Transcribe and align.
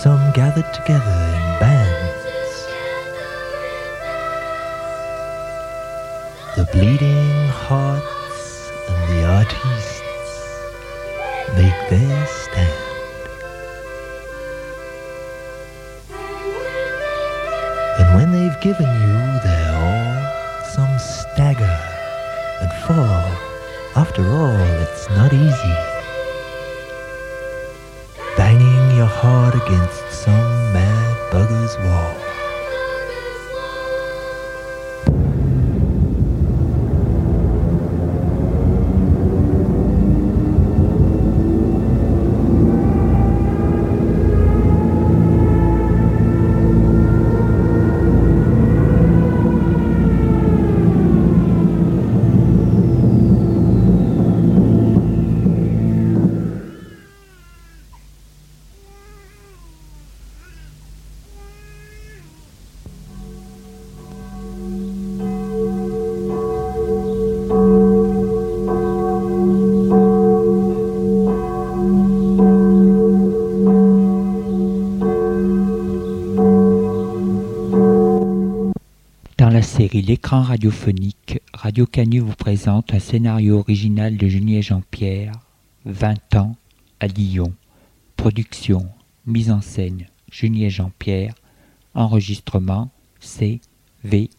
some 0.00 0.32
gathered 0.32 0.72
together 0.72 1.18
in 1.36 1.60
bands. 1.60 2.22
The 6.56 6.64
bleeding 6.72 7.48
hearts 7.48 8.70
and 8.88 9.02
the 9.12 9.24
artists 9.26 10.02
make 11.56 11.90
their 11.90 12.26
Hopkins. 29.72 30.01
L'écran 80.00 80.40
radiophonique, 80.40 81.42
Radio 81.52 81.84
Canu 81.84 82.20
vous 82.20 82.34
présente 82.34 82.94
un 82.94 82.98
scénario 82.98 83.58
original 83.58 84.16
de 84.16 84.26
Julien 84.26 84.62
Jean-Pierre, 84.62 85.32
20 85.84 86.36
ans, 86.36 86.56
à 86.98 87.06
Lyon. 87.06 87.52
Production, 88.16 88.86
mise 89.26 89.50
en 89.50 89.60
scène, 89.60 90.06
Julien 90.30 90.70
Jean-Pierre. 90.70 91.34
Enregistrement, 91.94 92.90
C, 93.20 93.60
V, 94.02 94.30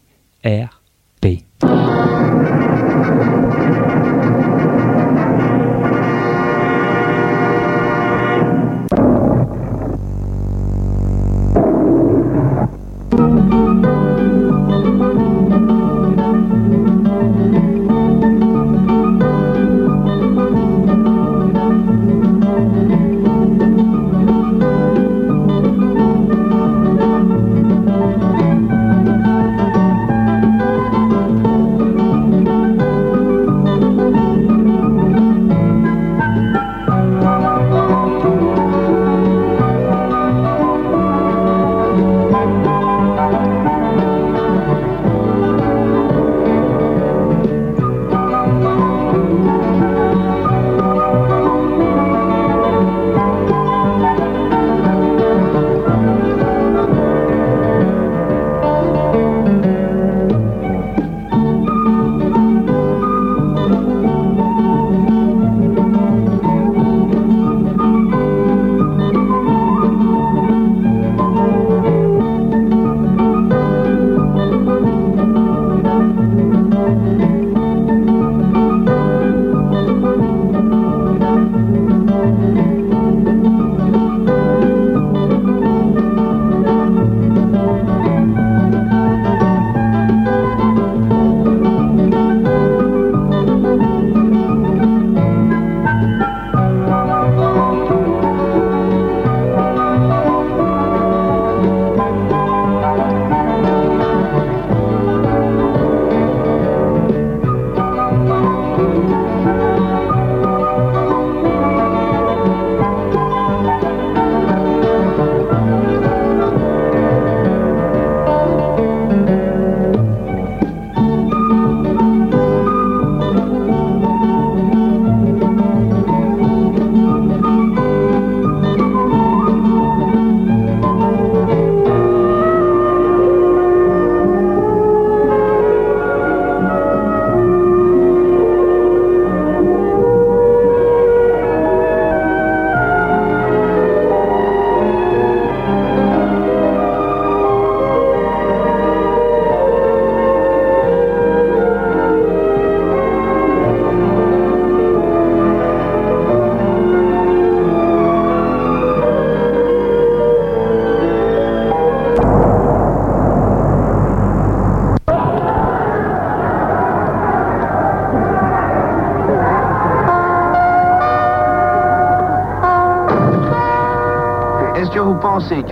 R, 0.44 0.82
P. 1.20 1.44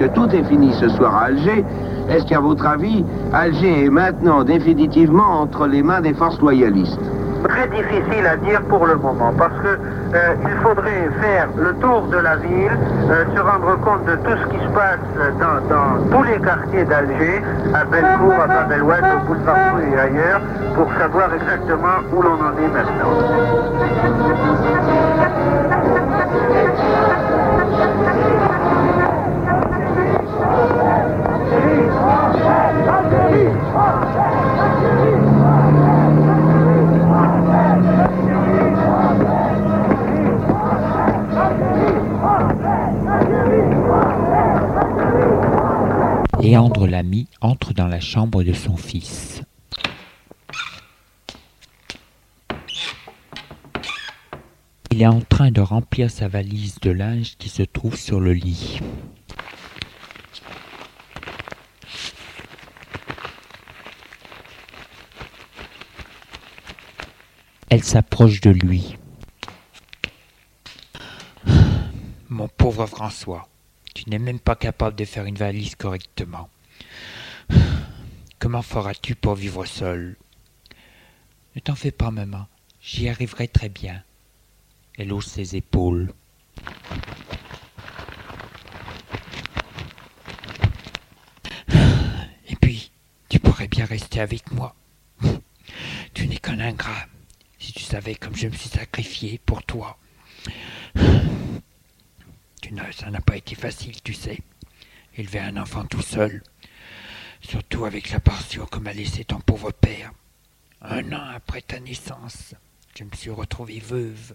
tout 0.09 0.29
est 0.35 0.45
fini 0.45 0.73
ce 0.75 0.89
soir 0.89 1.15
à 1.17 1.27
Alger 1.27 1.65
Est-ce 2.09 2.27
qu'à 2.27 2.41
votre 2.41 2.67
avis, 2.67 3.05
Alger 3.33 3.85
est 3.85 3.91
maintenant 3.91 4.45
définitivement 4.45 5.41
entre 5.41 5.67
les 5.67 5.83
mains 5.83 6.01
des 6.01 6.15
forces 6.15 6.41
loyalistes 6.41 7.01
très 7.43 7.67
difficile 7.69 8.27
à 8.27 8.37
dire 8.37 8.61
pour 8.63 8.87
le 8.87 8.97
moment 8.97 9.33
parce 9.37 9.55
que 9.63 9.79
euh, 10.15 10.35
il 10.43 10.57
faudrait 10.63 11.09
faire 11.21 11.49
le 11.57 11.75
tour 11.75 12.03
de 12.03 12.19
la 12.19 12.37
ville, 12.37 12.77
euh, 13.11 13.25
se 13.35 13.41
rendre 13.41 13.79
compte 13.81 14.05
de 14.05 14.15
tout 14.17 14.37
ce 14.43 14.47
qui 14.49 14.63
se 14.63 14.71
passe 14.71 14.99
dans, 15.41 16.11
tous 16.11 16.23
les 16.25 16.39
quartiers 16.41 16.85
d'Alger, 16.85 17.43
à 17.75 17.85
Bellecour, 17.85 18.35
à 18.35 18.47
Babel-Ouest, 18.47 19.05
au 19.05 19.27
boulevard 19.27 19.81
et 19.81 19.99
ailleurs, 19.99 20.41
pour 20.75 20.89
savoir 20.99 21.33
exactement 21.35 21.99
où 22.15 22.23
l'on 22.23 22.35
en 22.35 22.53
est 22.59 22.69
maintenant. 22.69 23.13
Léandre 46.53 46.87
Lamy 46.87 47.29
entre 47.41 47.73
dans 47.73 47.87
la 47.87 47.99
chambre 47.99 48.43
de 48.43 48.53
son 48.53 48.77
fils. 48.77 49.41
Il 54.91 55.01
est 55.01 55.07
en 55.07 55.23
train 55.23 55.51
de 55.51 55.63
remplir 55.63 56.11
sa 56.11 56.29
valise 56.29 56.79
de 56.81 56.91
linge 56.91 57.39
qui 57.39 57.49
se 57.49 57.63
trouve 57.63 57.97
sur 57.97 58.21
le 58.21 58.35
lit. 58.35 58.81
Elle 67.71 67.83
s'approche 67.83 68.43
de 68.43 68.51
lui. 68.51 68.99
Mon 72.29 72.49
pauvre 72.49 72.85
François, 72.85 73.49
tu 73.95 74.09
n'es 74.09 74.19
même 74.19 74.41
pas 74.41 74.57
capable 74.57 74.97
de 74.97 75.05
faire 75.05 75.27
une 75.27 75.37
valise 75.37 75.75
correctement. 75.75 76.49
Comment 78.39 78.63
feras-tu 78.63 79.15
pour 79.15 79.35
vivre 79.35 79.65
seul? 79.67 80.17
Ne 81.55 81.61
t'en 81.61 81.75
fais 81.75 81.91
pas, 81.91 82.11
maman. 82.11 82.47
J'y 82.81 83.09
arriverai 83.09 83.49
très 83.49 83.69
bien. 83.69 84.03
Elle 84.99 85.13
hausse 85.13 85.29
ses 85.29 85.57
épaules. 85.57 86.13
Et 92.49 92.57
puis, 92.61 92.91
tu 93.29 93.39
pourrais 93.39 93.69
bien 93.69 93.85
rester 93.85 94.21
avec 94.21 94.51
moi. 94.53 94.75
Tu 96.15 96.27
n'es 96.27 96.39
qu'un 96.39 96.61
ingrat. 96.61 97.07
Si 97.59 97.73
tu 97.73 97.83
savais 97.85 98.15
comme 98.15 98.35
je 98.35 98.49
me 98.49 98.55
suis 98.55 98.69
sacrifié 98.69 99.41
pour 99.47 99.63
toi 99.63 99.99
ça 102.93 103.11
n'a 103.11 103.21
pas 103.21 103.37
été 103.37 103.55
facile, 103.55 104.01
tu 104.03 104.15
sais. 104.15 104.41
Élever 105.17 105.41
un 105.41 105.57
enfant 105.57 105.85
tout 105.85 106.03
seul, 106.03 106.43
surtout 107.41 107.85
avec 107.85 108.11
la 108.11 108.21
portion 108.21 108.67
que 108.67 108.79
m'a 108.79 108.93
laissé 108.93 109.25
ton 109.25 109.41
pauvre 109.41 109.73
père. 109.73 110.13
Un 110.81 111.13
an 111.13 111.31
après 111.35 111.61
ta 111.61 111.81
naissance, 111.81 112.55
je 112.97 113.05
me 113.05 113.15
suis 113.15 113.31
retrouvée 113.31 113.81
veuve. 113.81 114.35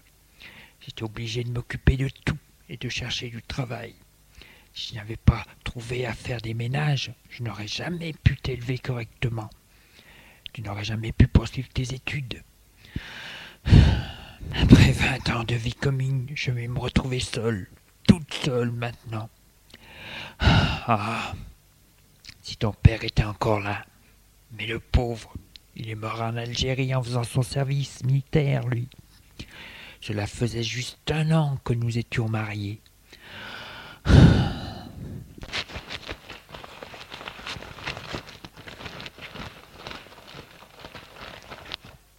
J'étais 0.80 1.02
obligée 1.02 1.44
de 1.44 1.50
m'occuper 1.50 1.96
de 1.96 2.08
tout 2.24 2.38
et 2.68 2.76
de 2.76 2.88
chercher 2.88 3.28
du 3.28 3.42
travail. 3.42 3.94
Si 4.72 4.92
je 4.92 4.98
n'avais 4.98 5.16
pas 5.16 5.44
trouvé 5.64 6.06
à 6.06 6.14
faire 6.14 6.40
des 6.40 6.54
ménages, 6.54 7.12
je 7.30 7.42
n'aurais 7.42 7.66
jamais 7.66 8.12
pu 8.12 8.36
t'élever 8.36 8.78
correctement. 8.78 9.50
Tu 10.52 10.62
n'aurais 10.62 10.84
jamais 10.84 11.12
pu 11.12 11.26
poursuivre 11.26 11.68
tes 11.70 11.94
études. 11.94 12.42
Après 14.54 14.92
vingt 14.92 15.30
ans 15.30 15.44
de 15.44 15.56
vie 15.56 15.74
commune, 15.74 16.28
je 16.34 16.52
vais 16.52 16.68
me 16.68 16.78
retrouver 16.78 17.20
seul, 17.20 17.68
toute 18.08 18.34
seule 18.34 18.72
maintenant. 18.72 19.28
Ah, 20.40 21.34
si 22.42 22.56
ton 22.56 22.72
père 22.72 23.04
était 23.04 23.22
encore 23.22 23.60
là. 23.60 23.84
Mais 24.52 24.66
le 24.66 24.80
pauvre, 24.80 25.32
il 25.76 25.90
est 25.90 25.94
mort 25.94 26.22
en 26.22 26.36
Algérie 26.36 26.94
en 26.94 27.02
faisant 27.02 27.24
son 27.24 27.42
service 27.42 28.02
militaire, 28.04 28.66
lui. 28.66 28.88
Cela 30.00 30.26
faisait 30.26 30.62
juste 30.62 31.10
un 31.10 31.30
an 31.32 31.58
que 31.62 31.74
nous 31.74 31.98
étions 31.98 32.28
mariés. 32.28 32.80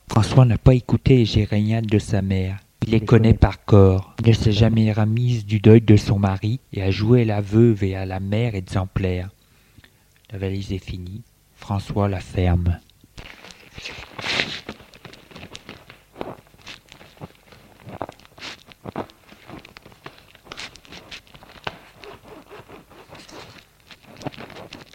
François 0.10 0.46
n'a 0.46 0.58
pas 0.58 0.76
écouté 0.76 1.18
les 1.18 1.26
géréniades 1.26 1.88
de 1.88 1.98
sa 1.98 2.22
mère. 2.22 2.60
Il 2.86 2.92
les 2.92 3.02
connaît 3.02 3.34
par 3.34 3.66
corps. 3.66 4.16
Il 4.20 4.30
ne 4.30 4.34
s'est 4.34 4.52
jamais 4.52 4.92
remise 4.92 5.46
du 5.46 5.60
deuil 5.60 5.82
de 5.82 5.96
son 5.96 6.18
mari 6.18 6.60
et 6.74 6.82
a 6.82 6.92
joué 6.92 7.26
la 7.26 7.42
veuve 7.42 7.84
et 7.84 7.96
à 7.96 8.06
la 8.06 8.20
mère 8.20 8.56
exemplaire. 8.56 9.30
La 10.32 10.38
valise 10.40 10.72
est 10.72 10.84
finie. 10.84 11.22
François 11.56 12.08
la 12.08 12.20
ferme. 12.20 12.80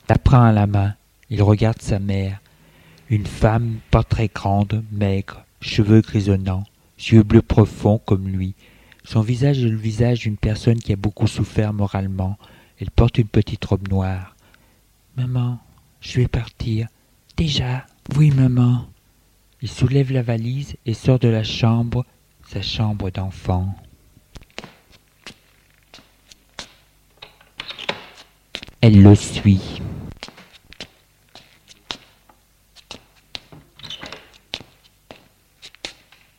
La 0.08 0.18
prend 0.18 0.42
à 0.42 0.52
la 0.52 0.66
main. 0.66 0.94
Il 1.30 1.42
regarde 1.42 1.80
sa 1.80 1.98
mère. 1.98 2.40
Une 3.10 3.26
femme 3.26 3.78
pas 3.90 4.02
très 4.02 4.28
grande, 4.28 4.84
maigre, 4.90 5.44
cheveux 5.60 6.00
grisonnants, 6.00 6.64
yeux 6.98 7.22
bleus 7.22 7.42
profonds 7.42 7.98
comme 7.98 8.28
lui. 8.28 8.54
Son 9.04 9.20
visage 9.20 9.62
est 9.62 9.68
le 9.68 9.76
visage 9.76 10.20
d'une 10.20 10.36
personne 10.36 10.78
qui 10.78 10.92
a 10.92 10.96
beaucoup 10.96 11.26
souffert 11.26 11.72
moralement. 11.72 12.38
Elle 12.78 12.90
porte 12.90 13.18
une 13.18 13.28
petite 13.28 13.64
robe 13.64 13.88
noire. 13.88 14.34
Maman, 15.16 15.58
je 16.00 16.20
vais 16.20 16.28
partir. 16.28 16.88
Déjà 17.36 17.86
Oui, 18.16 18.30
maman. 18.30 18.86
Il 19.62 19.68
soulève 19.68 20.12
la 20.12 20.22
valise 20.22 20.76
et 20.84 20.94
sort 20.94 21.18
de 21.18 21.28
la 21.28 21.44
chambre, 21.44 22.04
sa 22.48 22.62
chambre 22.62 23.10
d'enfant. 23.10 23.74
Elle 28.80 29.02
le 29.02 29.14
suit. 29.14 29.80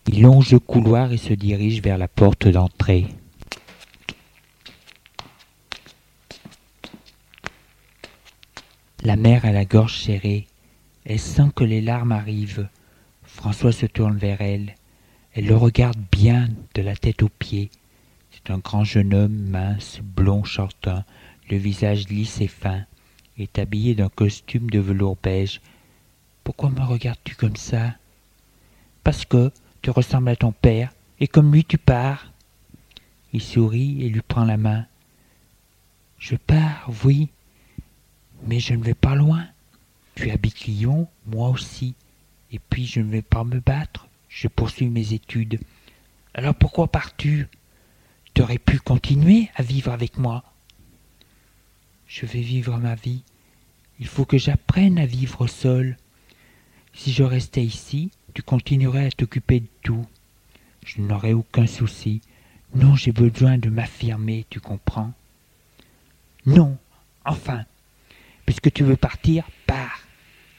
Il 0.08 0.22
longe 0.22 0.52
le 0.52 0.60
couloir 0.60 1.12
et 1.12 1.18
se 1.18 1.34
dirige 1.34 1.82
vers 1.82 1.98
la 1.98 2.08
porte 2.08 2.48
d'entrée. 2.48 3.08
La 9.04 9.16
mère 9.16 9.46
a 9.46 9.52
la 9.52 9.66
gorge 9.66 10.00
serrée. 10.00 10.48
Elle 11.06 11.20
sent 11.20 11.52
que 11.56 11.64
les 11.64 11.82
larmes 11.82 12.12
arrivent. 12.12 12.68
François 13.24 13.72
se 13.72 13.86
tourne 13.86 14.18
vers 14.18 14.42
elle. 14.42 14.76
Elle 15.34 15.48
le 15.48 15.56
regarde 15.56 16.00
bien 16.12 16.50
de 16.74 16.82
la 16.82 16.96
tête 16.96 17.22
aux 17.22 17.30
pieds. 17.30 17.70
C'est 18.32 18.52
un 18.52 18.58
grand 18.60 18.84
jeune 18.84 19.14
homme 19.14 19.50
mince, 19.50 20.00
blond, 20.02 20.44
chortin, 20.44 21.04
le 21.50 21.58
visage 21.58 22.08
lisse 22.10 22.42
et 22.42 22.48
fin, 22.48 22.86
est 23.38 23.60
habillé 23.60 23.96
d'un 23.96 24.10
costume 24.10 24.70
de 24.70 24.80
velours 24.80 25.18
beige. 25.22 25.62
Pourquoi 26.44 26.70
me 26.70 26.82
regardes-tu 26.82 27.36
comme 27.36 27.56
ça? 27.56 27.96
Parce 29.04 29.26
que, 29.26 29.52
tu 29.86 29.92
ressembles 29.92 30.30
à 30.30 30.36
ton 30.36 30.52
père, 30.52 30.92
et 31.20 31.28
comme 31.28 31.54
lui 31.54 31.64
tu 31.64 31.78
pars. 31.78 32.34
Il 33.34 33.42
sourit 33.44 34.04
et 34.04 34.10
lui 34.10 34.24
prend 34.24 34.44
la 34.44 34.58
main. 34.58 34.88
Je 36.18 36.36
pars, 36.36 36.90
oui, 37.04 37.30
mais 38.48 38.60
je 38.60 38.74
ne 38.74 38.84
vais 38.84 38.96
pas 38.96 39.14
loin. 39.14 39.46
Tu 40.16 40.32
habites 40.32 40.66
Lyon, 40.66 41.08
moi 41.28 41.50
aussi, 41.50 41.94
et 42.52 42.58
puis 42.58 42.88
je 42.88 43.00
ne 43.00 43.12
vais 43.12 43.22
pas 43.22 43.44
me 43.44 43.60
battre, 43.60 44.08
je 44.28 44.48
poursuis 44.48 44.90
mes 44.90 45.14
études. 45.14 45.60
Alors 46.34 46.56
pourquoi 46.56 46.88
pars-tu? 46.88 47.48
Tu 48.34 48.42
aurais 48.42 48.58
pu 48.58 48.80
continuer 48.80 49.52
à 49.54 49.62
vivre 49.62 49.92
avec 49.92 50.18
moi. 50.18 50.44
Je 52.08 52.26
vais 52.26 52.42
vivre 52.42 52.80
ma 52.80 52.96
vie. 52.96 53.22
Il 54.00 54.08
faut 54.08 54.26
que 54.26 54.40
j'apprenne 54.40 54.98
à 54.98 55.06
vivre 55.06 55.46
seul. 55.46 55.96
Si 56.96 57.14
je 57.14 57.22
restais 57.22 57.64
ici, 57.64 58.10
tu 58.36 58.44
continuerais 58.44 59.08
à 59.08 59.12
t'occuper 59.12 59.62
de 59.62 59.68
tout. 59.82 60.06
Je 60.86 61.02
n'aurais 61.02 61.32
aucun 61.32 61.66
souci. 61.66 62.22
Non, 62.76 62.94
j'ai 62.94 63.14
besoin 63.14 63.58
de 63.58 63.70
m'affirmer, 63.70 64.46
tu 64.50 64.60
comprends 64.60 65.14
Non, 66.46 66.78
enfin, 67.24 67.64
puisque 68.46 68.74
tu 68.74 68.84
veux 68.84 68.98
partir, 68.98 69.48
pars. 69.66 70.02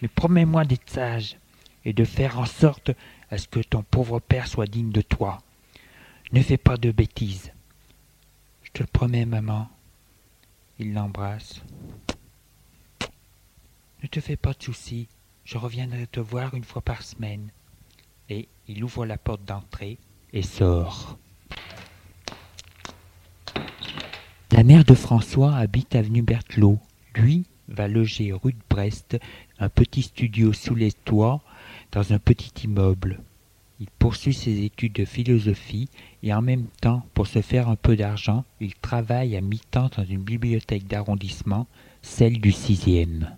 Mais 0.01 0.09
promets-moi 0.09 0.65
d'être 0.65 0.89
sage 0.89 1.37
et 1.85 1.93
de 1.93 2.05
faire 2.05 2.39
en 2.41 2.47
sorte 2.47 2.93
à 3.31 3.37
ce 3.37 3.47
que 3.47 3.61
ton 3.61 3.83
pauvre 3.83 4.21
père 4.21 4.49
soit 4.49 4.67
digne 4.67 4.91
de 4.91 5.03
toi. 5.03 5.43
Ne 6.33 6.41
fais 6.41 6.57
pas 6.57 6.79
de 6.79 6.91
bêtises. 6.91 7.53
Je 8.63 8.71
te 8.71 8.83
le 8.83 8.87
promets, 8.87 9.27
maman. 9.27 9.69
Il 10.79 10.95
l'embrasse. 10.95 11.61
Ne 14.03 14.09
te 14.09 14.21
fais 14.21 14.37
pas 14.37 14.55
de 14.55 14.63
soucis. 14.63 15.09
Je 15.45 15.59
reviendrai 15.59 16.07
te 16.07 16.21
voir 16.21 16.55
une 16.55 16.65
fois 16.65 16.83
par 16.83 17.03
semaine. 17.03 17.51
Et 18.29 18.49
il 18.69 18.85
ouvre 18.85 19.07
la 19.07 19.19
porte 19.19 19.45
d'entrée 19.45 19.99
et 20.33 20.43
sort. 20.43 21.19
La 24.53 24.63
mère 24.63 24.85
de 24.85 24.95
François 24.95 25.55
habite 25.55 25.95
avenue 25.95 26.23
Berthelot. 26.23 26.79
Lui 27.15 27.45
va 27.69 27.89
loger 27.89 28.33
rue 28.33 28.53
de 28.53 28.59
Brest, 28.71 29.19
un 29.59 29.69
petit 29.69 30.03
studio 30.03 30.53
sous 30.53 30.75
les 30.75 30.93
toits, 30.93 31.41
dans 31.93 32.13
un 32.13 32.19
petit 32.19 32.65
immeuble. 32.65 33.21
Il 33.81 33.89
poursuit 33.99 34.33
ses 34.33 34.65
études 34.65 34.95
de 34.95 35.05
philosophie 35.05 35.89
et 36.23 36.33
en 36.33 36.41
même 36.41 36.67
temps, 36.81 37.05
pour 37.13 37.27
se 37.27 37.43
faire 37.43 37.69
un 37.69 37.77
peu 37.77 37.97
d'argent, 37.97 38.45
il 38.61 38.75
travaille 38.75 39.37
à 39.37 39.41
mi-temps 39.41 39.91
dans 39.97 40.05
une 40.05 40.23
bibliothèque 40.23 40.87
d'arrondissement, 40.87 41.67
celle 42.01 42.41
du 42.41 42.53
sixième. 42.53 43.37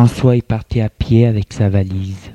François 0.00 0.34
est 0.34 0.40
parti 0.40 0.80
à 0.80 0.88
pied 0.88 1.26
avec 1.26 1.52
sa 1.52 1.68
valise. 1.68 2.32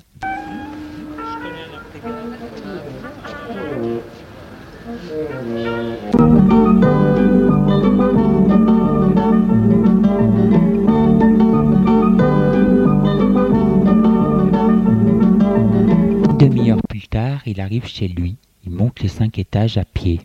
Demi-heure 16.37 16.77
plus 16.87 17.07
tard, 17.07 17.41
il 17.47 17.59
arrive 17.59 17.87
chez 17.87 18.07
lui. 18.07 18.35
Il 18.67 18.73
monte 18.73 18.99
les 18.99 19.07
cinq 19.07 19.39
étages 19.39 19.79
à 19.79 19.85
pied. 19.85 20.21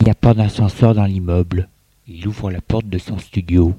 Il 0.00 0.04
n'y 0.04 0.10
a 0.10 0.14
pas 0.28 0.34
d'ascenseur 0.34 0.94
dans 0.94 1.06
l'immeuble. 1.06 1.70
Il 2.06 2.28
ouvre 2.28 2.50
la 2.50 2.60
porte 2.60 2.86
de 2.86 2.98
son 2.98 3.16
studio. 3.16 3.74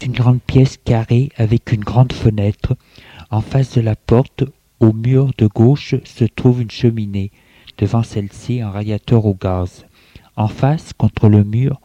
Une 0.00 0.12
grande 0.12 0.40
pièce 0.40 0.78
carrée 0.82 1.28
avec 1.36 1.72
une 1.72 1.84
grande 1.84 2.14
fenêtre. 2.14 2.74
En 3.30 3.42
face 3.42 3.74
de 3.74 3.82
la 3.82 3.96
porte, 3.96 4.44
au 4.80 4.94
mur 4.94 5.32
de 5.36 5.46
gauche, 5.46 5.94
se 6.04 6.24
trouve 6.24 6.62
une 6.62 6.70
cheminée. 6.70 7.30
Devant 7.76 8.02
celle-ci, 8.02 8.62
un 8.62 8.70
radiateur 8.70 9.26
au 9.26 9.34
gaz. 9.34 9.84
En 10.36 10.48
face, 10.48 10.94
contre 10.94 11.28
le 11.28 11.44
mur, 11.44 11.82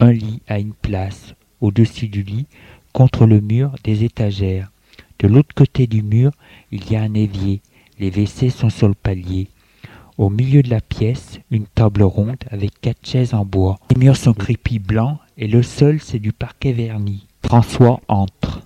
un 0.00 0.10
lit 0.10 0.42
à 0.48 0.58
une 0.58 0.74
place. 0.74 1.36
Au-dessus 1.60 2.08
du 2.08 2.24
lit, 2.24 2.48
contre 2.92 3.26
le 3.26 3.40
mur, 3.40 3.76
des 3.84 4.02
étagères. 4.02 4.72
De 5.20 5.28
l'autre 5.28 5.54
côté 5.54 5.86
du 5.86 6.02
mur, 6.02 6.32
il 6.72 6.90
y 6.90 6.96
a 6.96 7.02
un 7.02 7.12
évier. 7.12 7.60
Les 7.98 8.10
WC 8.10 8.48
sont 8.48 8.70
sur 8.70 8.88
le 8.88 8.94
palier. 8.94 9.48
Au 10.16 10.30
milieu 10.30 10.62
de 10.62 10.70
la 10.70 10.80
pièce, 10.80 11.40
une 11.50 11.66
table 11.66 12.02
ronde 12.02 12.42
avec 12.50 12.80
quatre 12.80 13.06
chaises 13.06 13.34
en 13.34 13.44
bois. 13.44 13.78
Les 13.90 13.98
murs 13.98 14.16
sont 14.16 14.32
crépis 14.32 14.78
blancs 14.78 15.18
et 15.36 15.46
le 15.46 15.62
sol, 15.62 16.00
c'est 16.00 16.18
du 16.18 16.32
parquet 16.32 16.72
verni. 16.72 17.26
François 17.44 18.00
entre. 18.08 18.62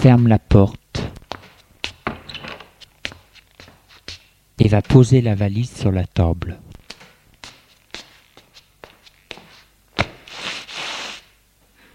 Ferme 0.00 0.26
la 0.26 0.40
porte. 0.40 1.08
Et 4.58 4.66
va 4.66 4.82
poser 4.82 5.20
la 5.20 5.36
valise 5.36 5.70
sur 5.70 5.92
la 5.92 6.04
table. 6.04 6.58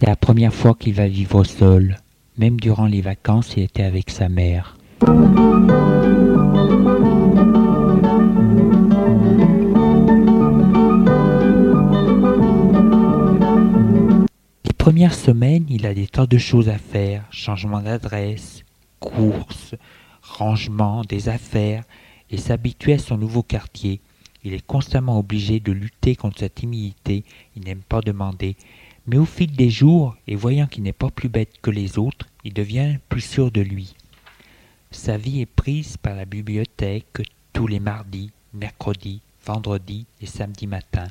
La 0.10 0.16
première 0.16 0.56
fois 0.56 0.74
qu'il 0.74 0.96
va 0.96 1.08
vivre 1.08 1.44
seul. 1.44 2.00
Même 2.40 2.60
durant 2.60 2.88
les 2.88 3.02
vacances, 3.02 3.54
il 3.56 3.62
était 3.62 3.84
avec 3.84 4.10
sa 4.10 4.28
mère. 4.28 4.76
Les 14.66 14.74
premières 14.80 15.14
semaines, 15.14 15.68
il 15.70 15.86
a 15.86 15.94
des 15.94 16.08
tas 16.08 16.26
de 16.26 16.40
choses 16.40 16.70
à 16.70 16.80
faire. 16.80 17.26
Changement 17.30 17.84
d'adresse, 17.84 18.64
courses, 19.00 19.76
rangement 20.24 21.04
des 21.04 21.30
affaires 21.30 21.84
et 22.32 22.38
s'habituer 22.38 22.94
à 22.94 22.98
son 22.98 23.20
nouveau 23.20 23.44
quartier. 23.44 24.02
Il 24.44 24.56
est 24.56 24.66
constamment 24.66 25.20
obligé 25.20 25.60
de 25.60 25.72
lutter 25.72 26.16
contre 26.16 26.40
sa 26.40 26.50
timidité. 26.50 27.26
Il 27.56 27.64
n'aime 27.64 27.84
pas 27.88 28.02
demander. 28.02 28.56
Mais 29.08 29.18
au 29.18 29.26
fil 29.26 29.52
des 29.52 29.70
jours, 29.70 30.16
et 30.28 30.36
voyant 30.36 30.68
qu'il 30.68 30.84
n'est 30.84 30.94
pas 30.94 31.10
plus 31.10 31.30
bête 31.30 31.54
que 31.62 31.72
les 31.72 31.98
autres, 31.98 32.28
il 32.44 32.54
devient 32.54 32.98
plus 33.10 33.22
sûr 33.22 33.52
de 33.52 33.62
lui. 33.62 33.96
Sa 34.92 35.18
vie 35.18 35.42
est 35.42 35.46
prise 35.46 35.98
par 35.98 36.16
la 36.16 36.26
bibliothèque 36.26 37.22
tous 37.54 37.68
les 37.68 37.80
mardis, 37.80 38.32
mercredis, 38.54 39.22
vendredis 39.46 40.06
et 40.22 40.26
samedis 40.26 40.68
matins, 40.68 41.08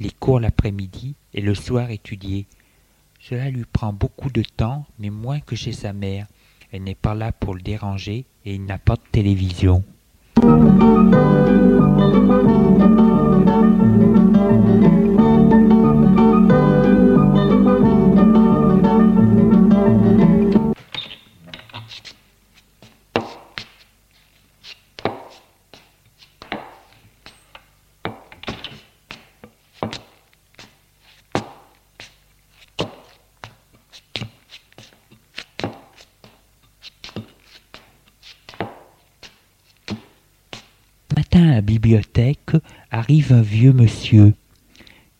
les 0.00 0.10
cours 0.10 0.40
l'après-midi 0.40 1.14
et 1.34 1.40
le 1.40 1.54
soir 1.54 1.90
étudiés. 1.90 2.46
Cela 3.20 3.50
lui 3.50 3.64
prend 3.64 3.92
beaucoup 3.92 4.30
de 4.30 4.42
temps, 4.42 4.86
mais 4.98 5.10
moins 5.10 5.40
que 5.40 5.56
chez 5.56 5.72
sa 5.72 5.92
mère. 5.92 6.26
Elle 6.72 6.84
n'est 6.84 6.94
pas 6.94 7.14
là 7.14 7.32
pour 7.32 7.54
le 7.54 7.62
déranger 7.62 8.24
et 8.44 8.54
il 8.54 8.64
n'a 8.64 8.78
pas 8.78 8.96
de 8.96 9.02
télévision. 9.10 9.82
À 41.38 41.54
la 41.54 41.60
bibliothèque 41.60 42.52
arrive 42.90 43.32
un 43.32 43.42
vieux 43.42 43.72
monsieur. 43.72 44.34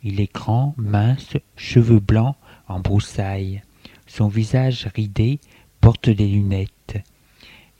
Il 0.03 0.21
est 0.21 0.33
grand, 0.33 0.75
mince, 0.77 1.37
cheveux 1.57 2.01
blancs 2.01 2.35
en 2.67 2.81
broussailles. 2.81 3.63
Son 4.07 4.29
visage 4.29 4.89
ridé 4.95 5.39
porte 5.81 6.09
des 6.11 6.27
lunettes. 6.27 6.99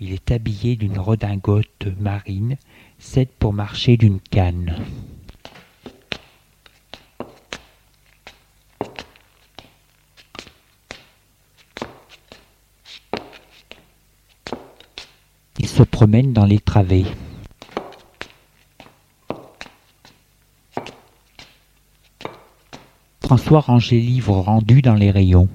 Il 0.00 0.12
est 0.12 0.30
habillé 0.30 0.76
d'une 0.76 0.99
redingote 0.99 1.88
marine, 1.99 2.57
celle 2.99 3.26
pour 3.26 3.52
marcher 3.52 3.97
d'une 3.97 4.21
canne. 4.21 4.76
Il 15.59 15.66
se 15.66 15.83
promène 15.83 16.33
dans 16.33 16.47
les 16.47 16.61
travées. 16.61 17.07
François 23.28 23.61
range 23.61 23.90
les 23.90 24.00
livres 24.00 24.38
rendus 24.38 24.80
dans 24.80 24.94
les 24.94 25.11
rayons. 25.11 25.49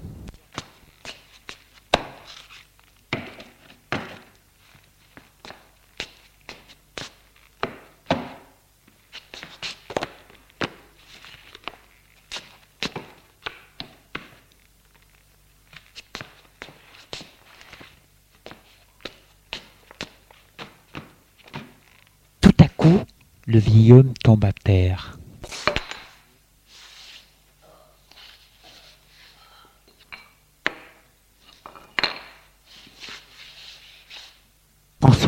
Tout 22.40 22.52
à 22.60 22.68
coup, 22.68 23.00
le 23.48 23.58
vieil 23.58 23.94
homme 23.94 24.14
tombe 24.24 24.46
à 24.46 24.52
terre. 24.52 25.18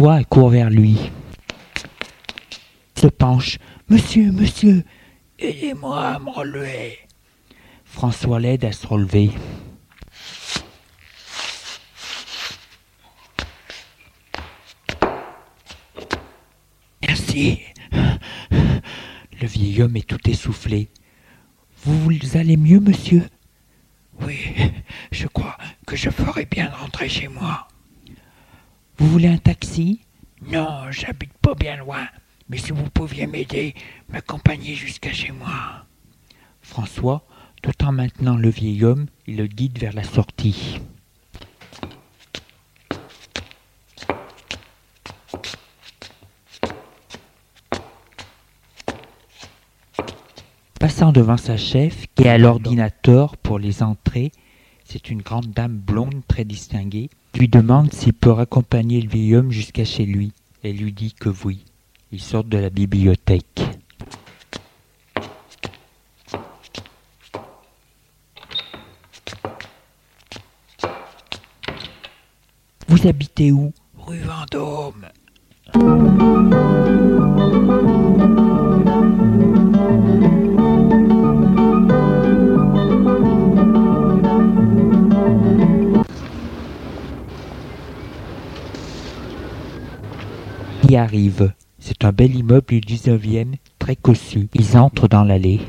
François 0.06 0.24
court 0.26 0.50
vers 0.50 0.70
lui. 0.70 1.00
Se 2.96 3.08
penche. 3.08 3.58
Monsieur, 3.90 4.32
monsieur, 4.32 4.84
aidez-moi 5.40 6.00
à 6.00 6.20
me 6.20 6.30
relever. 6.30 7.00
François 7.86 8.40
l'aide 8.40 8.66
à 8.66 8.72
se 8.72 8.86
relever. 8.86 9.32
Merci. 17.02 17.62
Le 17.92 19.48
vieil 19.48 19.82
homme 19.82 19.96
est 19.96 20.08
tout 20.08 20.30
essoufflé. 20.30 20.88
Vous, 21.84 21.98
vous 22.00 22.38
allez 22.38 22.58
mieux, 22.58 22.80
monsieur? 22.80 23.24
Oui, 24.22 24.54
je 25.12 25.26
crois 25.26 25.58
que 25.88 25.96
je 25.96 26.12
ferais 26.12 26.46
bien 26.46 26.70
de 26.70 26.76
rentrer 26.76 27.10
chez 27.10 27.28
moi. 27.28 27.68
Vous 28.98 29.10
voulez 29.10 29.28
un 29.28 29.38
taxi? 29.38 30.02
Non, 30.42 30.90
j'habite 30.90 31.38
pas 31.42 31.54
bien 31.54 31.76
loin, 31.76 32.08
mais 32.48 32.58
si 32.58 32.72
vous 32.72 32.90
pouviez 32.90 33.28
m'aider, 33.28 33.74
m'accompagner 34.08 34.74
jusqu'à 34.74 35.12
chez 35.12 35.32
moi. 35.32 35.86
François, 36.62 37.26
tout 37.62 37.84
en 37.84 37.92
maintenant 37.92 38.38
le 38.38 38.50
vieil 38.50 38.86
homme, 38.86 39.08
il 39.28 39.38
le 39.38 39.48
guide 39.48 39.80
vers 39.80 39.94
la 39.94 40.04
sortie. 40.04 40.80
Passant 50.80 51.12
devant 51.12 51.38
sa 51.38 51.58
chef, 51.58 52.06
qui 52.16 52.24
est 52.24 52.30
à 52.30 52.38
l'ordinateur 52.38 53.36
pour 53.38 53.60
les 53.60 53.84
entrées, 53.84 54.32
c'est 54.86 55.10
une 55.10 55.22
grande 55.22 55.52
dame 55.52 55.78
blonde 55.78 56.22
très 56.28 56.46
distinguée, 56.46 57.10
lui 57.38 57.48
demande 57.50 57.92
s'il 57.94 58.14
peut 58.14 58.32
raccompagner 58.32 59.02
le 59.02 59.10
vieil 59.10 59.36
homme 59.36 59.52
jusqu'à 59.52 59.86
chez 59.86 60.06
lui. 60.06 60.32
Elle 60.64 60.78
lui 60.78 60.94
dit 60.94 61.14
que 61.14 61.30
oui. 61.44 61.66
Ils 62.12 62.22
sortent 62.22 62.50
de 62.50 62.58
la 62.58 62.70
bibliothèque. 62.70 63.62
Vous 72.88 73.08
habitez 73.08 73.52
où? 73.52 73.74
Rue 73.98 74.20
Vendôme. 74.20 75.06
Arrive. 90.94 91.54
C'est 91.80 92.06
un 92.06 92.12
bel 92.12 92.36
immeuble 92.36 92.68
du 92.68 92.80
19e, 92.80 93.56
très 93.80 93.96
cossu. 93.96 94.48
Ils 94.54 94.78
entrent 94.78 95.08
dans 95.08 95.24
l'allée. 95.24 95.60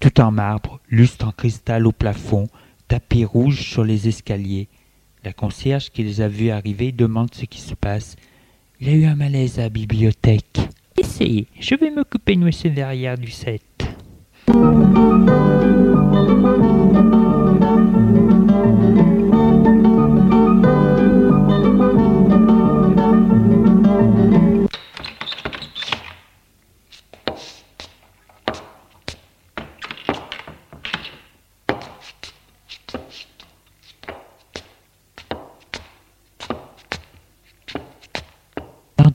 Tout 0.00 0.20
en 0.20 0.32
marbre, 0.32 0.80
lustre 0.88 1.26
en 1.26 1.32
cristal 1.32 1.86
au 1.86 1.92
plafond, 1.92 2.48
tapis 2.88 3.24
rouge 3.24 3.60
sur 3.60 3.84
les 3.84 4.08
escaliers. 4.08 4.68
La 5.24 5.32
concierge 5.32 5.90
qui 5.90 6.02
les 6.02 6.20
a 6.20 6.28
vus 6.28 6.50
arriver 6.50 6.90
demande 6.92 7.34
ce 7.34 7.44
qui 7.44 7.60
se 7.60 7.74
passe. 7.74 8.16
Il 8.80 8.88
a 8.88 8.92
eu 8.92 9.04
un 9.04 9.16
malaise 9.16 9.58
à 9.58 9.62
la 9.62 9.68
bibliothèque. 9.68 10.60
Essayez, 10.96 11.46
je 11.60 11.74
vais 11.74 11.90
m'occuper 11.90 12.34
de 12.34 12.40
monsieur 12.40 12.70
derrière 12.70 13.18
du 13.18 13.30
7. 13.30 13.62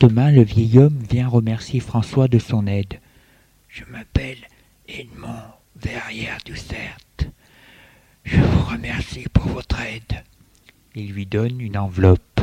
Lendemain, 0.03 0.31
le 0.31 0.43
vieil 0.43 0.79
homme 0.79 1.01
vient 1.09 1.29
remercier 1.29 1.79
François 1.79 2.27
de 2.27 2.37
son 2.37 2.67
aide. 2.67 2.99
Je 3.69 3.85
m'appelle 3.85 4.49
Edmond 4.85 5.53
Verrière 5.77 6.39
Doucert. 6.45 6.97
Je 8.25 8.35
vous 8.35 8.63
remercie 8.69 9.23
pour 9.31 9.45
votre 9.45 9.79
aide. 9.79 10.25
Il 10.93 11.13
lui 11.13 11.25
donne 11.25 11.61
une 11.61 11.77
enveloppe. 11.77 12.41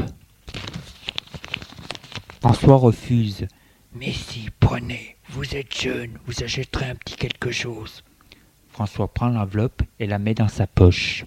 François 2.40 2.76
refuse. 2.76 3.46
Mais 3.92 4.12
si, 4.12 4.48
prenez, 4.58 5.16
vous 5.28 5.54
êtes 5.54 5.78
jeune, 5.78 6.18
vous 6.24 6.42
achèterez 6.42 6.88
un 6.88 6.94
petit 6.94 7.16
quelque 7.16 7.50
chose. 7.50 8.02
François 8.70 9.12
prend 9.12 9.28
l'enveloppe 9.28 9.82
et 9.98 10.06
la 10.06 10.18
met 10.18 10.32
dans 10.32 10.48
sa 10.48 10.66
poche. 10.66 11.26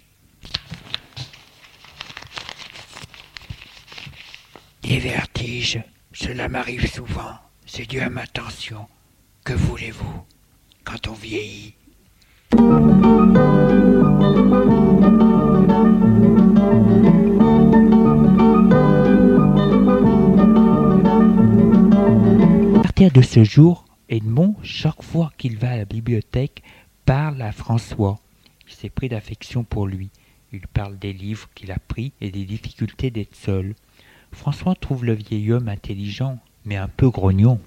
Les 4.84 4.98
vertiges, 4.98 5.84
cela 6.14 6.48
m'arrive 6.48 6.88
souvent. 6.88 7.34
C'est 7.66 7.90
dû 7.90 8.00
à 8.00 8.10
ma 8.10 8.28
tension. 8.28 8.88
Que 9.44 9.54
voulez-vous 9.54 10.24
quand 10.86 11.08
on 11.08 11.14
vieillit? 11.14 11.74
À 22.78 22.82
partir 22.84 23.12
de 23.12 23.22
ce 23.22 23.44
jour, 23.44 23.86
Edmond, 24.10 24.56
chaque 24.62 25.02
fois 25.02 25.32
qu'il 25.38 25.58
va 25.58 25.72
à 25.72 25.78
la 25.78 25.86
bibliothèque, 25.86 26.62
parle 27.06 27.42
à 27.42 27.52
François. 27.52 28.20
Il 28.68 28.74
s'est 28.74 28.90
pris 28.90 29.10
d'affection 29.10 29.64
pour 29.64 29.88
lui. 29.88 30.12
Il 30.52 30.68
parle 30.68 31.00
des 31.00 31.14
livres 31.14 31.50
qu'il 31.56 31.72
a 31.72 31.80
pris 31.80 32.14
et 32.22 32.30
des 32.30 32.46
difficultés 32.46 33.10
d'être 33.10 33.36
seul. 33.36 33.74
François 34.34 34.76
trouve 34.76 35.06
le 35.06 35.14
vieil 35.14 35.52
homme 35.54 35.70
intelligent, 35.70 36.40
mais 36.66 36.76
un 36.76 36.88
peu 36.88 37.10
grognon. 37.10 37.60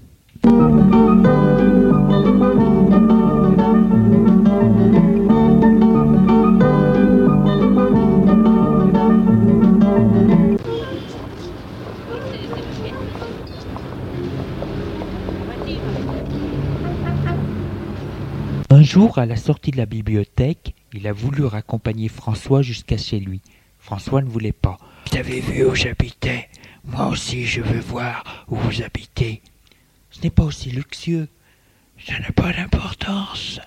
Un 18.69 18.83
jour, 18.83 19.19
à 19.19 19.27
la 19.27 19.37
sortie 19.37 19.71
de 19.71 19.77
la 19.77 19.87
bibliothèque, 19.87 20.75
il 20.93 21.07
a 21.07 21.13
voulu 21.13 21.45
raccompagner 21.45 22.09
François 22.09 22.63
jusqu'à 22.63 22.99
chez 22.99 23.21
lui. 23.21 23.41
François 23.79 24.21
ne 24.21 24.29
voulait 24.29 24.53
pas. 24.53 24.77
Vous 25.11 25.19
avez 25.19 25.41
vu 25.41 25.65
où 25.65 25.75
j'habitais? 25.75 26.49
Moi 26.85 27.07
aussi, 27.09 27.47
je 27.47 27.61
veux 27.61 27.81
voir 27.81 28.45
où 28.49 28.57
vous 28.57 28.83
habitez. 28.83 29.43
Ce 30.11 30.21
n'est 30.23 30.31
pas 30.31 30.45
aussi 30.45 30.71
luxueux. 30.71 31.29
Ça 32.05 32.19
n'a 32.19 32.31
pas 32.33 32.53
d'importance. 32.53 33.61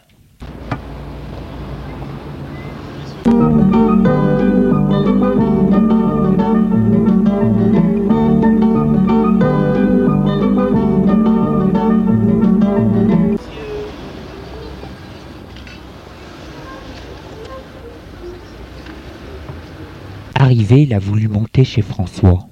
Arrivé, 20.50 20.82
il 20.82 20.96
a 20.96 20.98
voulu 20.98 21.28
monter 21.28 21.64
chez 21.64 21.84
François. 21.84 22.50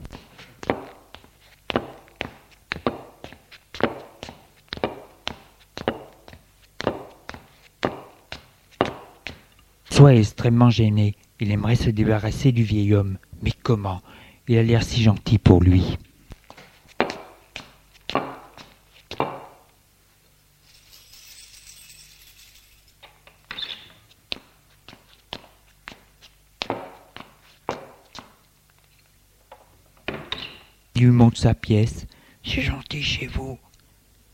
François 9.85 10.13
est 10.13 10.19
extrêmement 10.19 10.69
gêné. 10.69 11.15
Il 11.39 11.51
aimerait 11.51 11.75
se 11.75 11.89
débarrasser 11.89 12.51
du 12.51 12.61
vieil 12.61 12.93
homme. 12.93 13.17
Mais 13.41 13.53
comment? 13.63 14.03
Il 14.47 14.59
a 14.59 14.61
l'air 14.61 14.83
si 14.83 15.01
gentil 15.01 15.39
pour 15.39 15.63
lui. 15.63 15.97
Il 30.99 31.03
lui 31.03 31.11
montre 31.11 31.37
sa 31.37 31.53
pièce. 31.53 32.07
C'est 32.43 32.63
gentil 32.63 33.03
chez 33.03 33.27
vous. 33.27 33.59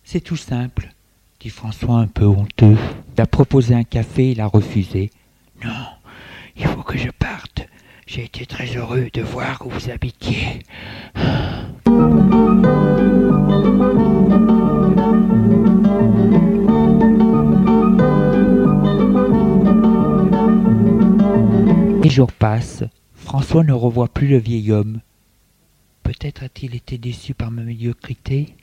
C'est 0.05 0.21
tout 0.21 0.37
simple, 0.37 0.93
dit 1.41 1.49
François 1.49 1.97
un 1.97 2.07
peu 2.07 2.23
honteux. 2.23 2.77
Il 3.17 3.21
a 3.21 3.27
proposé 3.27 3.75
un 3.75 3.83
café, 3.83 4.31
il 4.31 4.39
a 4.39 4.47
refusé. 4.47 5.11
Non, 5.61 5.71
il 6.55 6.65
faut 6.65 6.83
que 6.83 6.97
je 6.97 7.09
parte. 7.09 7.67
J'ai 8.07 8.23
été 8.23 8.45
très 8.45 8.77
heureux 8.77 9.09
de 9.13 9.21
voir 9.21 9.61
où 9.65 9.71
vous 9.71 9.89
habitiez. 9.89 10.63
Les 22.01 22.09
jours 22.09 22.31
passent. 22.31 22.85
François 23.15 23.65
ne 23.65 23.73
revoit 23.73 24.07
plus 24.07 24.29
le 24.29 24.37
vieil 24.37 24.71
homme. 24.71 25.01
Peut-être 26.03 26.43
a-t-il 26.43 26.75
été 26.75 26.97
déçu 26.97 27.33
par 27.33 27.49
ma 27.49 27.63
médiocrité. 27.63 28.55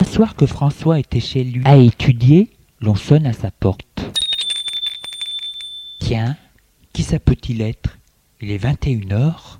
Un 0.00 0.04
soir 0.04 0.34
que 0.36 0.46
François 0.46 0.98
était 0.98 1.20
chez 1.20 1.44
lui 1.44 1.64
à 1.64 1.76
étudier, 1.76 2.50
l'on 2.80 2.94
sonne 2.94 3.26
à 3.26 3.32
sa 3.32 3.50
porte. 3.50 3.84
Tiens, 6.00 6.36
qui 6.92 7.02
ça 7.02 7.18
peut-il 7.18 7.60
être? 7.62 7.98
Il 8.40 8.50
est 8.50 8.62
21h. 8.62 9.58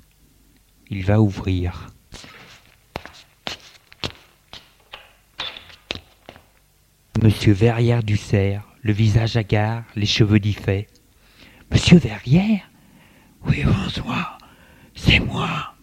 Il 0.89 1.03
va 1.03 1.19
ouvrir. 1.19 1.94
Monsieur 7.23 7.53
Verrières 7.53 8.03
du 8.03 8.17
Cerf, 8.17 8.61
le 8.81 8.91
visage 8.91 9.37
hagard, 9.37 9.83
les 9.95 10.05
cheveux 10.05 10.39
diffets. 10.39 10.87
Monsieur 11.71 11.97
Verrières 11.97 12.69
Oui, 13.45 13.61
François, 13.61 14.37
c'est 14.95 15.19
moi. 15.19 15.73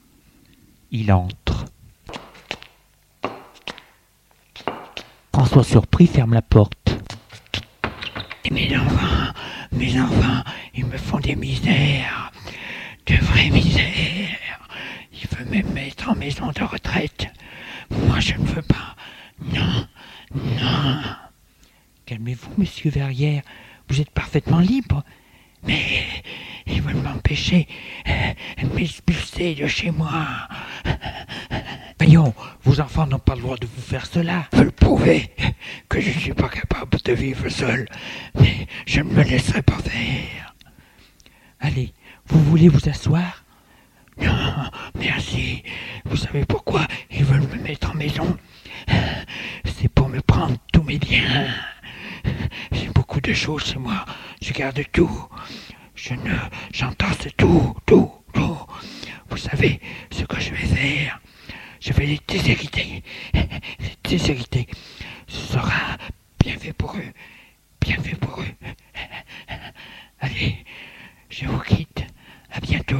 Il 0.90 1.10
entre. 1.10 1.64
François 5.34 5.64
surpris 5.64 6.06
ferme 6.06 6.34
la 6.34 6.42
porte. 6.42 6.76
Mes 8.50 8.76
enfants, 8.76 9.32
mes 9.72 9.98
enfants, 9.98 10.42
ils 10.74 10.84
me 10.84 10.98
font 10.98 11.18
des 11.18 11.34
misères, 11.34 12.30
de 13.06 13.14
vraies 13.16 13.50
misères. 13.50 14.60
Ils 15.12 15.28
veulent 15.34 15.64
me 15.64 15.72
mettre 15.72 16.10
en 16.10 16.14
maison 16.14 16.52
de 16.52 16.62
retraite. 16.62 17.26
Moi, 17.90 18.20
je 18.20 18.34
ne 18.34 18.46
veux 18.46 18.62
pas. 18.62 18.96
Non, 19.40 19.86
non. 20.34 21.00
Calmez-vous, 22.12 22.52
monsieur 22.58 22.90
Verrières. 22.90 23.40
Vous 23.88 24.02
êtes 24.02 24.10
parfaitement 24.10 24.58
libre. 24.58 25.02
Mais 25.66 26.02
ils 26.66 26.82
veulent 26.82 26.96
m'empêcher 26.96 27.66
de 28.04 28.66
m'expulser 28.74 29.54
de 29.54 29.66
chez 29.66 29.90
moi. 29.90 30.26
Voyons, 31.98 32.34
vos 32.64 32.82
enfants 32.82 33.06
n'ont 33.06 33.18
pas 33.18 33.34
le 33.34 33.40
droit 33.40 33.56
de 33.56 33.66
vous 33.66 33.80
faire 33.80 34.04
cela. 34.04 34.46
Veulent 34.52 34.72
prouver 34.72 35.30
que 35.88 36.02
je 36.02 36.10
ne 36.10 36.20
suis 36.20 36.34
pas 36.34 36.50
capable 36.50 36.98
de 37.02 37.12
vivre 37.14 37.48
seul. 37.48 37.88
Mais 38.38 38.66
je 38.86 39.00
ne 39.00 39.10
me 39.10 39.22
laisserai 39.22 39.62
pas 39.62 39.78
faire. 39.78 40.54
Allez, 41.60 41.94
vous 42.26 42.44
voulez 42.44 42.68
vous 42.68 42.90
asseoir? 42.90 43.42
Non, 44.20 44.70
merci. 44.96 45.62
Vous 46.04 46.18
savez 46.18 46.44
pourquoi 46.44 46.86
ils 47.10 47.24
veulent 47.24 47.48
me 47.48 47.62
mettre 47.62 47.90
en 47.90 47.94
maison? 47.94 48.36
C'est 49.64 49.88
pour 49.88 50.10
me 50.10 50.20
prendre 50.20 50.58
tous 50.74 50.82
mes 50.82 50.98
biens. 50.98 51.48
De 53.22 53.32
choses 53.32 53.64
chez 53.64 53.78
moi. 53.78 54.04
Je 54.40 54.52
garde 54.52 54.82
tout. 54.92 55.28
Je 55.94 56.14
ne, 56.14 56.34
j'entasse 56.72 57.28
tout, 57.36 57.74
tout, 57.86 58.10
tout. 58.32 58.58
Vous 59.30 59.36
savez 59.36 59.80
ce 60.10 60.24
que 60.24 60.40
je 60.40 60.50
vais 60.50 60.66
faire 60.66 61.20
Je 61.80 61.92
vais 61.92 62.06
les 62.06 62.20
déshériter. 62.26 63.04
Les 63.34 63.96
déshériter. 64.02 64.66
Ce 65.28 65.52
sera 65.52 65.96
bien 66.40 66.56
fait 66.58 66.72
pour 66.72 66.96
eux. 66.96 67.12
Bien 67.80 67.96
fait 67.98 68.16
pour 68.16 68.40
eux. 68.40 68.54
Allez, 70.20 70.64
je 71.30 71.46
vous 71.46 71.60
quitte. 71.60 72.04
À 72.50 72.60
bientôt. 72.60 72.98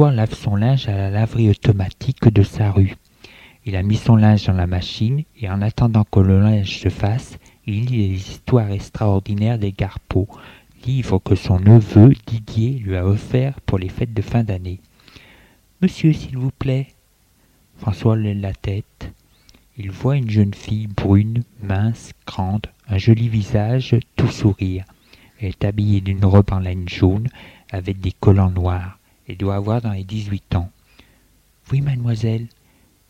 François 0.00 0.16
lave 0.16 0.34
son 0.34 0.56
linge 0.56 0.88
à 0.88 0.96
la 0.96 1.10
laverie 1.10 1.50
automatique 1.50 2.26
de 2.32 2.42
sa 2.42 2.70
rue. 2.70 2.96
Il 3.66 3.76
a 3.76 3.82
mis 3.82 3.98
son 3.98 4.16
linge 4.16 4.46
dans 4.46 4.54
la 4.54 4.66
machine 4.66 5.24
et 5.36 5.50
en 5.50 5.60
attendant 5.60 6.04
que 6.10 6.20
le 6.20 6.40
linge 6.40 6.78
se 6.78 6.88
fasse, 6.88 7.36
il 7.66 7.84
lit 7.84 8.08
les 8.08 8.14
histoires 8.14 8.70
extraordinaires 8.70 9.58
des 9.58 9.72
Garpeaux, 9.72 10.26
livre 10.86 11.18
que 11.18 11.34
son 11.34 11.60
neveu 11.60 12.14
Didier 12.26 12.78
lui 12.78 12.96
a 12.96 13.04
offert 13.04 13.60
pour 13.60 13.76
les 13.76 13.90
fêtes 13.90 14.14
de 14.14 14.22
fin 14.22 14.42
d'année. 14.42 14.80
Monsieur, 15.82 16.14
s'il 16.14 16.38
vous 16.38 16.52
plaît. 16.58 16.86
François 17.76 18.16
lève 18.16 18.40
la 18.40 18.54
tête. 18.54 19.12
Il 19.76 19.90
voit 19.90 20.16
une 20.16 20.30
jeune 20.30 20.54
fille 20.54 20.86
brune, 20.86 21.42
mince, 21.62 22.12
grande, 22.26 22.68
un 22.88 22.96
joli 22.96 23.28
visage, 23.28 23.94
tout 24.16 24.28
sourire. 24.28 24.86
Elle 25.38 25.48
est 25.48 25.64
habillée 25.66 26.00
d'une 26.00 26.24
robe 26.24 26.52
en 26.52 26.60
laine 26.60 26.88
jaune 26.88 27.28
avec 27.70 28.00
des 28.00 28.12
collants 28.12 28.50
noirs. 28.50 28.96
Elle 29.30 29.36
doit 29.36 29.54
avoir 29.54 29.80
dans 29.80 29.92
les 29.92 30.02
dix-huit 30.02 30.56
ans. 30.56 30.72
Oui, 31.70 31.82
mademoiselle. 31.82 32.48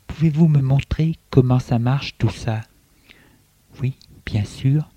Pouvez-vous 0.06 0.48
me 0.48 0.60
montrer 0.60 1.14
comment 1.30 1.60
ça 1.60 1.78
marche 1.78 2.14
tout 2.18 2.28
ça? 2.28 2.60
Oui, 3.80 3.94
bien 4.26 4.44
sûr. 4.44 4.90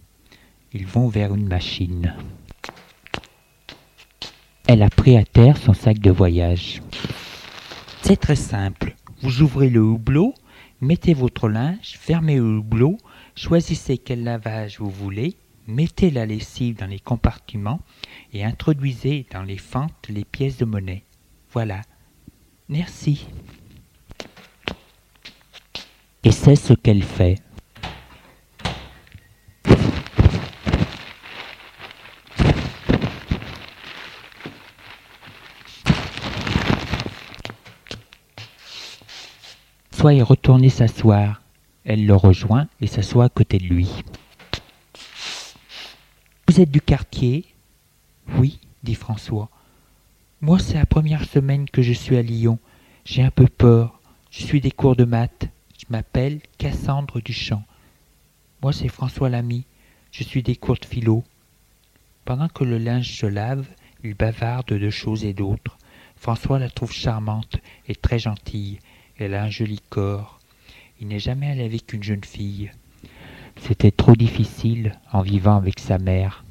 Ils 0.74 0.86
vont 0.86 1.08
vers 1.08 1.34
une 1.34 1.48
machine. 1.48 2.14
Elle 4.68 4.84
a 4.84 4.90
pris 4.90 5.16
à 5.16 5.24
terre 5.24 5.56
son 5.56 5.74
sac 5.74 6.00
de 6.00 6.12
voyage. 6.12 6.82
C'est 8.02 8.20
très 8.20 8.36
simple. 8.36 8.94
Vous 9.22 9.44
ouvrez 9.44 9.70
le 9.70 9.80
hublot, 9.80 10.34
mettez 10.82 11.14
votre 11.14 11.48
linge, 11.48 11.98
fermez 11.98 12.36
le 12.36 12.58
hublot, 12.58 12.98
choisissez 13.34 13.98
quel 13.98 14.26
lavage 14.26 14.78
vous 14.78 14.90
voulez, 14.90 15.38
mettez 15.68 16.12
la 16.12 16.26
lessive 16.26 16.76
dans 16.76 16.88
les 16.88 17.00
compartiments 17.00 17.80
et 18.34 18.44
introduisez 18.44 19.26
dans 19.32 19.44
les 19.44 19.58
fentes 19.58 20.10
les 20.10 20.26
pièces 20.26 20.58
de 20.58 20.66
monnaie. 20.66 21.06
Voilà. 21.54 21.82
Merci. 22.68 23.28
Et 26.24 26.32
c'est 26.32 26.56
ce 26.56 26.74
qu'elle 26.74 27.04
fait. 27.04 27.42
Est 40.06 40.22
retourné 40.22 40.68
s'asseoir. 40.68 41.42
Elle 41.86 42.06
le 42.06 42.14
rejoint 42.14 42.68
et 42.82 42.88
s'assoit 42.88 43.24
à 43.24 43.30
côté 43.30 43.58
de 43.58 43.64
lui. 43.64 44.04
Vous 46.46 46.60
êtes 46.60 46.70
du 46.70 46.82
quartier? 46.82 47.46
Oui, 48.38 48.60
dit 48.84 48.96
François. 48.96 49.50
Moi, 50.44 50.60
c'est 50.60 50.74
la 50.74 50.86
première 50.86 51.24
semaine 51.24 51.70
que 51.70 51.82
je 51.82 51.94
suis 51.94 52.18
à 52.18 52.22
Lyon. 52.22 52.60
J'ai 53.06 53.24
un 53.24 53.32
peu 53.32 53.48
peur. 53.48 54.02
Je 54.30 54.44
suis 54.44 54.60
des 54.60 54.72
cours 54.72 54.98
de 54.98 55.06
maths. 55.06 55.48
Je 55.80 55.86
m'appelle 55.90 56.42
Cassandre 56.58 57.22
Duchamp. 57.22 57.64
Moi, 58.62 58.74
c'est 58.74 58.90
François 58.90 59.30
Lamy. 59.30 59.64
Je 60.12 60.26
suis 60.26 60.44
des 60.44 60.58
cours 60.58 60.76
de 60.76 60.86
philo. 60.86 61.24
Pendant 62.26 62.50
que 62.50 62.66
le 62.66 62.78
linge 62.78 63.10
se 63.10 63.26
lave, 63.26 63.66
il 64.04 64.16
bavarde 64.16 64.68
de 64.68 64.90
choses 64.90 65.24
et 65.24 65.32
d'autres. 65.32 65.78
François 66.18 66.60
la 66.60 66.70
trouve 66.70 66.92
charmante 66.92 67.56
et 67.88 67.96
très 67.96 68.20
gentille. 68.20 68.80
Elle 69.18 69.36
a 69.36 69.44
un 69.44 69.50
joli 69.50 69.80
corps. 69.88 70.42
Il 71.00 71.08
n'est 71.08 71.20
jamais 71.20 71.52
allé 71.52 71.64
avec 71.64 71.94
une 71.94 72.04
jeune 72.04 72.26
fille. 72.26 72.70
C'était 73.62 73.92
trop 73.92 74.18
difficile 74.18 75.00
en 75.14 75.22
vivant 75.22 75.56
avec 75.56 75.80
sa 75.80 76.00
mère. 76.00 76.44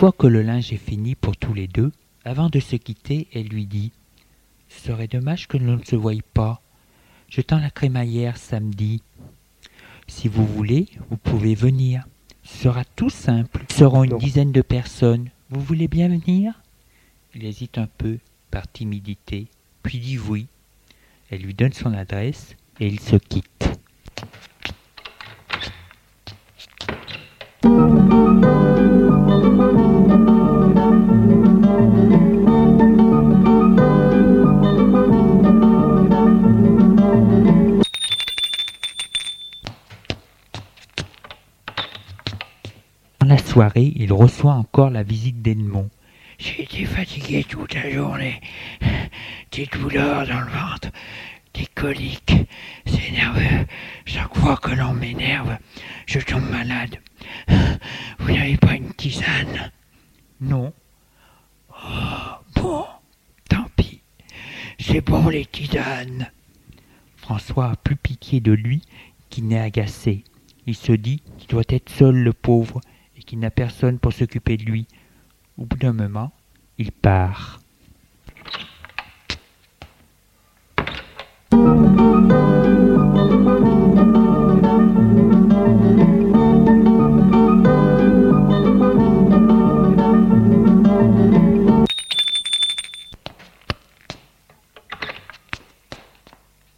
Fois 0.00 0.12
que 0.12 0.26
le 0.26 0.40
linge 0.40 0.72
est 0.72 0.78
fini 0.78 1.14
pour 1.14 1.36
tous 1.36 1.52
les 1.52 1.66
deux, 1.66 1.92
avant 2.24 2.48
de 2.48 2.58
se 2.58 2.76
quitter, 2.76 3.28
elle 3.34 3.48
lui 3.48 3.66
dit 3.66 3.92
Ce 4.70 4.80
serait 4.80 5.08
dommage 5.08 5.46
que 5.46 5.58
l'on 5.58 5.76
ne 5.76 5.84
se 5.84 5.94
voie 5.94 6.14
pas. 6.32 6.62
Je 7.28 7.42
tends 7.42 7.58
la 7.58 7.68
crémaillère 7.68 8.38
samedi. 8.38 9.02
Si 10.08 10.26
vous 10.26 10.46
voulez, 10.46 10.88
vous 11.10 11.18
pouvez 11.18 11.54
venir. 11.54 12.06
Ce 12.44 12.62
sera 12.62 12.82
tout 12.96 13.10
simple. 13.10 13.66
Nous 13.68 13.76
serons 13.76 14.04
une 14.04 14.16
dizaine 14.16 14.52
de 14.52 14.62
personnes. 14.62 15.28
Vous 15.50 15.60
voulez 15.60 15.86
bien 15.86 16.08
venir? 16.08 16.62
Il 17.34 17.44
hésite 17.44 17.76
un 17.76 17.88
peu, 17.98 18.16
par 18.50 18.72
timidité, 18.72 19.48
puis 19.82 19.98
dit 19.98 20.18
oui. 20.18 20.46
Elle 21.28 21.42
lui 21.42 21.52
donne 21.52 21.74
son 21.74 21.92
adresse 21.92 22.56
et 22.78 22.86
ils 22.86 23.00
se 23.00 23.16
quittent. 23.16 23.78
Soirée, 43.50 43.92
il 43.96 44.12
reçoit 44.12 44.52
encore 44.52 44.90
la 44.90 45.02
visite 45.02 45.42
d'Edmond. 45.42 45.90
J'ai 46.38 46.62
été 46.62 46.84
fatigué 46.84 47.42
toute 47.42 47.74
la 47.74 47.90
journée. 47.90 48.40
Des 49.50 49.66
douleurs 49.66 50.24
dans 50.24 50.40
le 50.40 50.46
ventre, 50.46 50.88
des 51.54 51.66
coliques. 51.74 52.32
C'est 52.86 53.10
nerveux. 53.10 53.66
Chaque 54.06 54.36
fois 54.36 54.56
que 54.56 54.70
l'on 54.70 54.94
m'énerve, 54.94 55.58
je 56.06 56.20
tombe 56.20 56.48
malade. 56.48 56.96
Vous 58.20 58.32
n'avez 58.32 58.56
pas 58.56 58.74
une 58.74 58.94
tisane? 58.94 59.72
Non, 60.40 60.72
Oh, 61.82 62.60
bon, 62.60 62.84
tant 63.48 63.66
pis. 63.74 64.00
C'est 64.78 65.00
bon 65.00 65.28
les 65.28 65.46
tisanes. 65.46 66.30
François 67.16 67.70
a 67.70 67.76
plus 67.76 67.96
pitié 67.96 68.40
de 68.40 68.52
lui 68.52 68.82
qu'il 69.28 69.48
n'est 69.48 69.58
agacé. 69.58 70.22
Il 70.66 70.76
se 70.76 70.92
dit 70.92 71.20
qu'il 71.38 71.48
doit 71.48 71.62
être 71.68 71.90
seul 71.90 72.14
le 72.14 72.32
pauvre 72.32 72.80
et 73.20 73.22
qu'il 73.22 73.38
n'a 73.38 73.50
personne 73.50 73.98
pour 73.98 74.14
s'occuper 74.14 74.56
de 74.56 74.64
lui. 74.64 74.86
Au 75.58 75.64
bout 75.66 75.76
d'un 75.76 75.92
moment, 75.92 76.32
il 76.78 76.90
part. 76.90 77.60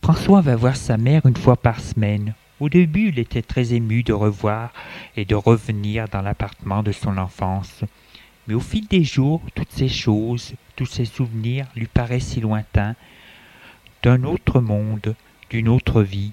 François 0.03 0.41
va 0.41 0.57
voir 0.57 0.75
sa 0.75 0.97
mère 0.97 1.25
une 1.25 1.37
fois 1.37 1.57
par 1.57 1.81
semaine. 1.81 2.35
Au 2.63 2.69
début, 2.69 3.09
il 3.09 3.19
était 3.19 3.43
très 3.43 3.75
ému 3.75 4.05
de 4.05 4.13
revoir 4.13 4.73
et 5.17 5.25
de 5.25 5.35
revenir 5.35 6.07
dans 6.07 6.23
l'appartement 6.23 6.85
de 6.85 6.93
son 6.93 7.19
enfance. 7.19 7.83
Mais 8.47 8.55
au 8.55 8.61
fil 8.61 8.87
des 8.87 9.03
jours, 9.03 9.43
toutes 9.57 9.73
ces 9.73 9.89
choses, 9.89 10.55
tous 10.77 10.87
ces 10.87 11.05
souvenirs 11.05 11.67
lui 11.75 11.89
paraissent 11.89 12.29
si 12.29 12.41
lointains, 12.41 12.95
d'un 14.05 14.23
autre 14.23 14.61
monde, 14.61 15.17
d'une 15.51 15.69
autre 15.69 16.03
vie. 16.03 16.31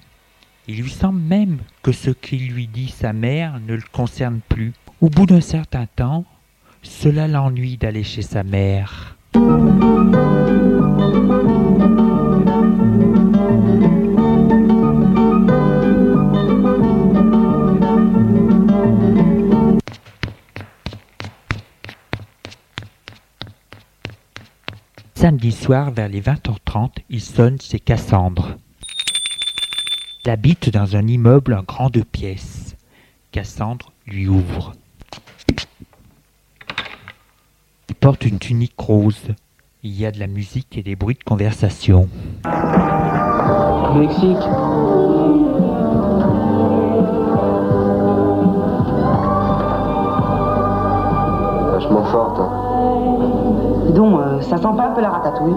Il 0.68 0.80
lui 0.80 0.90
semble 0.90 1.20
même 1.20 1.58
que 1.82 1.90
ce 1.90 2.10
qu'il 2.10 2.52
lui 2.52 2.68
dit 2.68 2.90
sa 2.90 3.12
mère 3.12 3.58
ne 3.66 3.74
le 3.74 3.82
concerne 3.90 4.38
plus. 4.48 4.72
Au 5.00 5.08
bout 5.08 5.26
d'un 5.26 5.40
certain 5.40 5.86
temps, 5.96 6.24
cela 6.82 7.26
l'ennuie 7.26 7.76
d'aller 7.76 8.04
chez 8.04 8.22
sa 8.22 8.44
mère. 8.44 9.16
Samedi 25.20 25.52
soir, 25.52 25.90
vers 25.90 26.08
les 26.08 26.22
20h30, 26.22 26.92
il 27.10 27.20
sonne 27.20 27.60
chez 27.60 27.78
Cassandre. 27.78 28.56
Elle 30.24 30.30
habite 30.30 30.70
dans 30.70 30.96
un 30.96 31.06
immeuble 31.06 31.52
en 31.52 31.62
grand 31.62 31.90
deux 31.90 32.04
pièces. 32.04 32.74
Cassandre 33.30 33.92
lui 34.06 34.28
ouvre. 34.28 34.72
Il 37.90 37.94
porte 37.96 38.24
une 38.24 38.38
tunique 38.38 38.72
rose. 38.78 39.34
Il 39.82 39.92
y 39.92 40.06
a 40.06 40.10
de 40.10 40.18
la 40.18 40.26
musique 40.26 40.78
et 40.78 40.82
des 40.82 40.96
bruits 40.96 41.18
de 41.18 41.24
conversation. 41.24 42.08
Mexique. 43.94 45.19
Donc, 54.00 54.18
euh, 54.18 54.40
ça 54.40 54.56
sent 54.56 54.62
pas 54.62 54.88
un 54.88 54.94
peu 54.94 55.02
la 55.02 55.10
ratatouille 55.10 55.52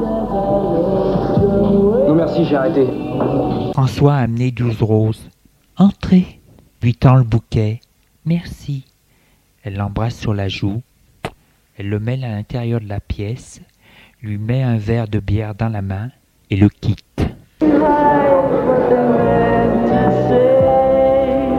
Non 2.07 2.13
merci, 2.13 2.43
j'ai 2.43 2.57
arrêté. 2.57 2.85
François 3.71 4.15
a 4.15 4.23
amené 4.23 4.51
douze 4.51 4.81
roses. 4.81 5.29
Entrez, 5.77 6.41
lui 6.81 6.93
tend 6.93 7.15
le 7.15 7.23
bouquet. 7.23 7.79
Merci. 8.25 8.83
Elle 9.63 9.77
l'embrasse 9.77 10.17
sur 10.17 10.33
la 10.33 10.49
joue. 10.49 10.81
Elle 11.77 11.87
le 11.87 12.01
mêle 12.01 12.25
à 12.25 12.31
l'intérieur 12.31 12.81
de 12.81 12.89
la 12.89 12.99
pièce, 12.99 13.61
lui 14.21 14.37
met 14.37 14.61
un 14.61 14.75
verre 14.75 15.07
de 15.07 15.19
bière 15.19 15.55
dans 15.55 15.69
la 15.69 15.81
main 15.81 16.09
et 16.49 16.57
le 16.57 16.67
quitte. 16.67 17.25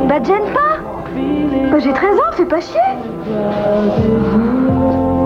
Bah 0.06 0.22
gêne 0.22 0.52
pas 0.52 0.80
Bah 1.70 1.78
j'ai 1.78 1.92
13 1.94 2.18
ans, 2.18 2.32
fais 2.32 2.44
pas 2.44 2.60
chier 2.60 2.78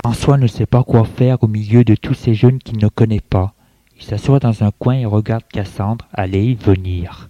François 0.04 0.36
ne 0.36 0.46
sait 0.46 0.66
pas 0.66 0.84
quoi 0.84 1.04
faire 1.04 1.42
au 1.42 1.48
milieu 1.48 1.84
de 1.84 1.94
tous 1.94 2.14
ces 2.14 2.34
jeunes 2.34 2.58
qu'il 2.58 2.78
ne 2.78 2.88
connaît 2.88 3.20
pas. 3.20 3.54
Il 3.96 4.02
s'assoit 4.04 4.38
dans 4.38 4.62
un 4.62 4.70
coin 4.70 4.94
et 4.94 5.06
regarde 5.06 5.44
Cassandre 5.52 6.06
aller 6.12 6.50
et 6.50 6.54
venir. 6.54 7.28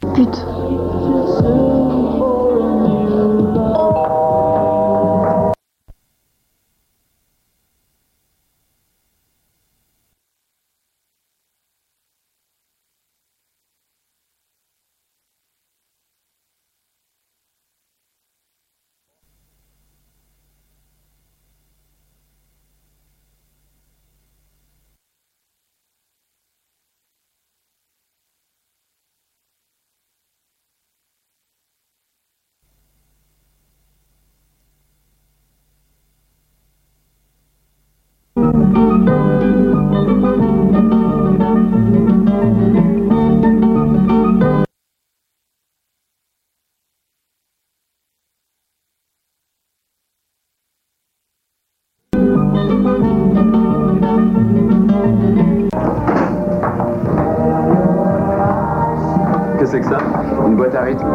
C'est 59.79 59.85
que 59.85 59.89
ça 59.89 59.99
Une 60.47 60.57
boîte 60.57 60.75
à 60.75 60.83
rythme. 60.83 61.07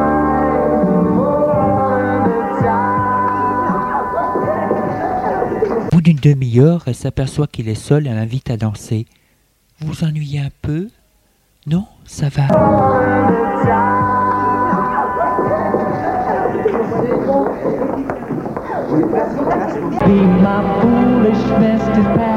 Au 5.92 5.96
bout 5.96 6.02
d'une 6.02 6.18
demi-heure, 6.18 6.84
elle 6.88 6.96
s'aperçoit 6.96 7.48
qu'il 7.48 7.70
est 7.70 7.76
seul 7.76 8.08
et 8.08 8.10
l'invite 8.10 8.50
à 8.50 8.58
danser. 8.58 9.06
Vous 9.80 9.88
vous 9.88 10.04
ennuyez 10.04 10.40
un 10.40 10.50
peu? 10.62 10.88
Non, 11.66 11.86
ça 12.06 12.30
va. 12.30 12.48
My 20.44 22.33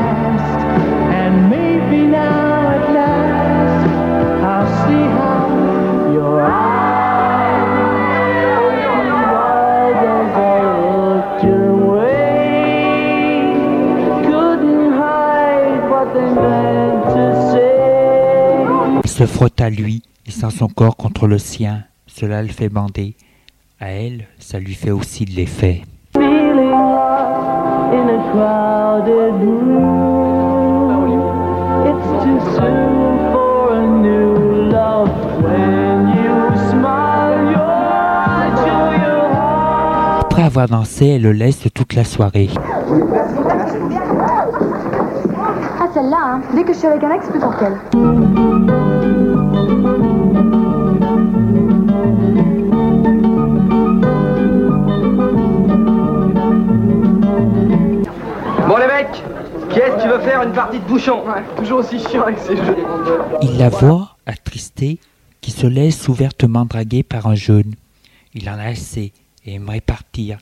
se 19.16 19.24
frotte 19.24 19.62
à 19.62 19.70
lui 19.70 20.02
et 20.26 20.30
sent 20.30 20.50
son 20.50 20.68
corps 20.68 20.94
contre 20.94 21.26
le 21.26 21.38
sien. 21.38 21.84
Cela 22.06 22.42
le 22.42 22.50
fait 22.50 22.68
bander. 22.68 23.14
À 23.80 23.88
elle, 23.88 24.26
ça 24.38 24.58
lui 24.58 24.74
fait 24.74 24.90
aussi 24.90 25.24
de 25.24 25.30
l'effet. 25.30 25.84
Après 40.20 40.42
avoir 40.42 40.68
dansé, 40.68 41.06
elle 41.06 41.22
le 41.22 41.32
laisse 41.32 41.66
toute 41.72 41.94
la 41.94 42.04
soirée. 42.04 42.50
Ah 45.80 45.88
celle-là, 45.94 46.18
hein. 46.22 46.40
dès 46.54 46.64
que 46.64 46.74
je 46.74 46.78
suis 46.78 46.86
avec 46.86 47.02
un 47.02 47.12
ex, 47.12 47.26
plus 47.28 47.40
qu'elle. 47.40 48.95
Bon 58.66 58.78
les 58.78 58.86
mecs, 58.88 59.22
qui 59.70 59.78
est-ce 59.78 60.02
qui 60.02 60.08
veut 60.08 60.20
faire 60.20 60.42
une 60.42 60.52
partie 60.52 60.80
de 60.80 60.84
bouchon 60.84 61.24
Ouais, 61.24 61.42
toujours 61.56 61.78
aussi 61.78 62.00
chiant 62.00 62.24
avec 62.24 62.38
ces 62.40 62.56
jeux. 62.56 62.76
Il 63.40 63.58
la 63.58 63.68
voit, 63.68 64.16
attristé, 64.26 64.98
qui 65.40 65.52
se 65.52 65.68
laisse 65.68 66.08
ouvertement 66.08 66.64
draguer 66.64 67.04
par 67.04 67.28
un 67.28 67.36
jeune. 67.36 67.76
Il 68.34 68.50
en 68.50 68.58
a 68.58 68.64
assez 68.64 69.12
et 69.44 69.54
aimerait 69.54 69.80
partir, 69.80 70.38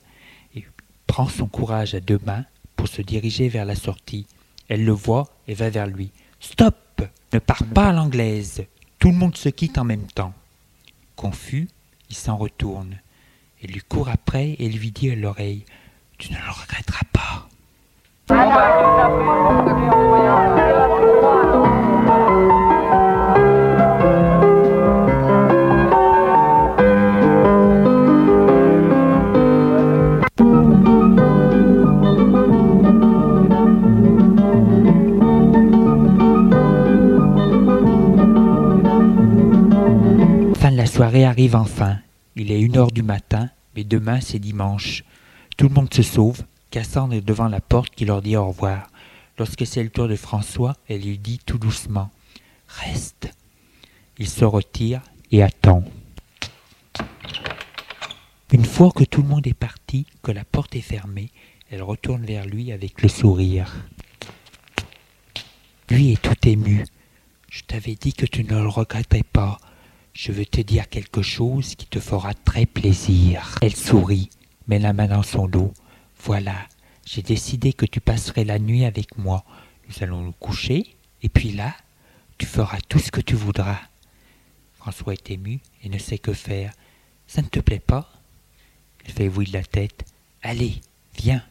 et 0.56 0.64
prend 1.06 1.28
son 1.28 1.46
courage 1.46 1.94
à 1.94 2.00
deux 2.00 2.18
mains 2.24 2.44
pour 2.76 2.88
se 2.88 3.02
diriger 3.02 3.48
vers 3.48 3.66
la 3.66 3.74
sortie. 3.74 4.26
Elle 4.70 4.87
le 4.87 4.92
voit 4.92 5.28
et 5.46 5.52
va 5.52 5.68
vers 5.68 5.87
lui. 5.87 6.10
Stop 6.40 7.02
Ne 7.34 7.38
pars 7.38 7.64
pas 7.74 7.88
à 7.88 7.92
l'anglaise. 7.92 8.64
Tout 8.98 9.08
le 9.08 9.16
monde 9.16 9.37
se 9.37 9.50
quitte 9.50 9.76
en 9.76 9.84
même 9.84 10.06
temps. 10.06 10.32
Confus, 11.14 11.68
il 12.08 12.16
s'en 12.16 12.38
retourne. 12.38 12.96
Elle 13.62 13.72
lui 13.72 13.82
court 13.82 14.08
après 14.08 14.56
et 14.58 14.68
lui 14.70 14.92
dit 14.92 15.10
à 15.10 15.14
l'oreille 15.14 15.66
Tu 16.16 16.32
ne 16.32 16.38
le 16.38 16.50
regretteras 16.50 17.04
pas. 17.12 17.48
Fin 18.26 18.37
de 40.70 40.76
la 40.76 40.87
soirée 40.87 41.26
arrive 41.26 41.56
enfin. 41.56 41.98
Il 42.37 42.50
est 42.50 42.60
une 42.60 42.78
heure 42.78 42.90
du 42.90 43.02
matin, 43.02 43.50
mais 43.76 43.84
demain 43.84 44.20
c'est 44.22 44.38
dimanche. 44.38 45.04
Tout 45.58 45.68
le 45.68 45.74
monde 45.74 45.92
se 45.92 46.02
sauve. 46.02 46.42
Cassandre 46.74 47.14
est 47.14 47.20
devant 47.20 47.46
la 47.46 47.60
porte 47.60 47.94
qui 47.94 48.04
leur 48.04 48.20
dit 48.20 48.37
au 48.37 48.48
revoir. 48.48 48.90
Lorsque 49.38 49.64
c'est 49.64 49.84
le 49.84 49.90
tour 49.90 50.08
de 50.08 50.16
François, 50.16 50.74
elle 50.88 51.02
lui 51.02 51.18
dit 51.18 51.38
tout 51.46 51.56
doucement 51.56 52.10
Reste. 52.66 53.32
Il 54.18 54.28
se 54.28 54.44
retire 54.44 55.00
et 55.30 55.44
attend. 55.44 55.84
Une 58.50 58.64
fois 58.64 58.90
que 58.90 59.04
tout 59.04 59.22
le 59.22 59.28
monde 59.28 59.46
est 59.46 59.54
parti, 59.54 60.06
que 60.20 60.32
la 60.32 60.44
porte 60.44 60.74
est 60.74 60.80
fermée, 60.80 61.30
elle 61.70 61.84
retourne 61.84 62.24
vers 62.24 62.44
lui 62.44 62.72
avec 62.72 63.02
le 63.02 63.08
sourire. 63.08 63.72
Lui 65.90 66.10
est 66.10 66.20
tout 66.20 66.48
ému. 66.48 66.84
Je 67.50 67.62
t'avais 67.62 67.94
dit 67.94 68.14
que 68.14 68.26
tu 68.26 68.42
ne 68.42 68.60
le 68.60 68.68
regrettais 68.68 69.22
pas. 69.22 69.58
Je 70.12 70.32
veux 70.32 70.44
te 70.44 70.60
dire 70.60 70.88
quelque 70.88 71.22
chose 71.22 71.76
qui 71.76 71.87
te 71.87 72.00
fera 72.00 72.34
très 72.34 72.66
plaisir. 72.66 73.54
Elle 73.62 73.76
sourit, 73.76 74.28
met 74.66 74.80
la 74.80 74.92
main 74.92 75.06
dans 75.06 75.22
son 75.22 75.46
dos. 75.46 75.72
Voilà, 76.24 76.54
j'ai 77.04 77.20
décidé 77.20 77.74
que 77.74 77.84
tu 77.84 78.00
passerais 78.00 78.44
la 78.44 78.58
nuit 78.58 78.87
avec 78.87 79.18
moi. 79.18 79.44
Nous 79.87 80.02
allons 80.02 80.22
nous 80.22 80.32
coucher, 80.32 80.96
et 81.22 81.28
puis 81.28 81.52
là, 81.52 81.74
tu 82.38 82.46
feras 82.46 82.80
tout 82.88 82.98
ce 82.98 83.10
que 83.10 83.20
tu 83.20 83.34
voudras. 83.34 83.78
François 84.78 85.12
est 85.12 85.30
ému 85.30 85.60
et 85.82 85.90
ne 85.90 85.98
sait 85.98 86.16
que 86.16 86.32
faire. 86.32 86.72
Ça 87.26 87.42
ne 87.42 87.48
te 87.48 87.60
plaît 87.60 87.78
pas? 87.78 88.10
Elle 89.04 89.12
fait 89.12 89.28
oui 89.28 89.44
de 89.44 89.52
la 89.52 89.62
tête. 89.62 90.06
Allez, 90.42 90.80
viens. 91.14 91.42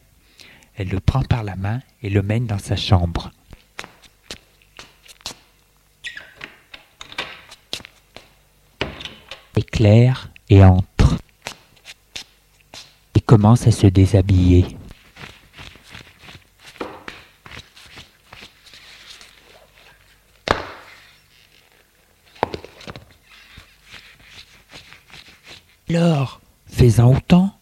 Elle 0.74 0.88
le 0.88 0.98
prend 0.98 1.22
par 1.22 1.44
la 1.44 1.54
main 1.54 1.80
et 2.02 2.10
le 2.10 2.22
mène 2.22 2.46
dans 2.46 2.58
sa 2.58 2.74
chambre. 2.74 3.30
éclaire 9.56 10.30
et 10.50 10.56
et 10.56 10.64
commence 13.34 13.66
à 13.66 13.72
se 13.72 13.88
déshabiller. 13.88 14.64
Alors, 25.88 26.40
faisant 26.68 27.12
autant, 27.12 27.58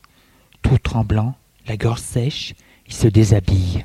tout 0.61 0.77
tremblant, 0.77 1.35
la 1.67 1.79
gorge 1.79 2.01
sèche, 2.01 2.53
il 2.87 2.93
se 2.93 3.09
déshabille. 3.09 3.83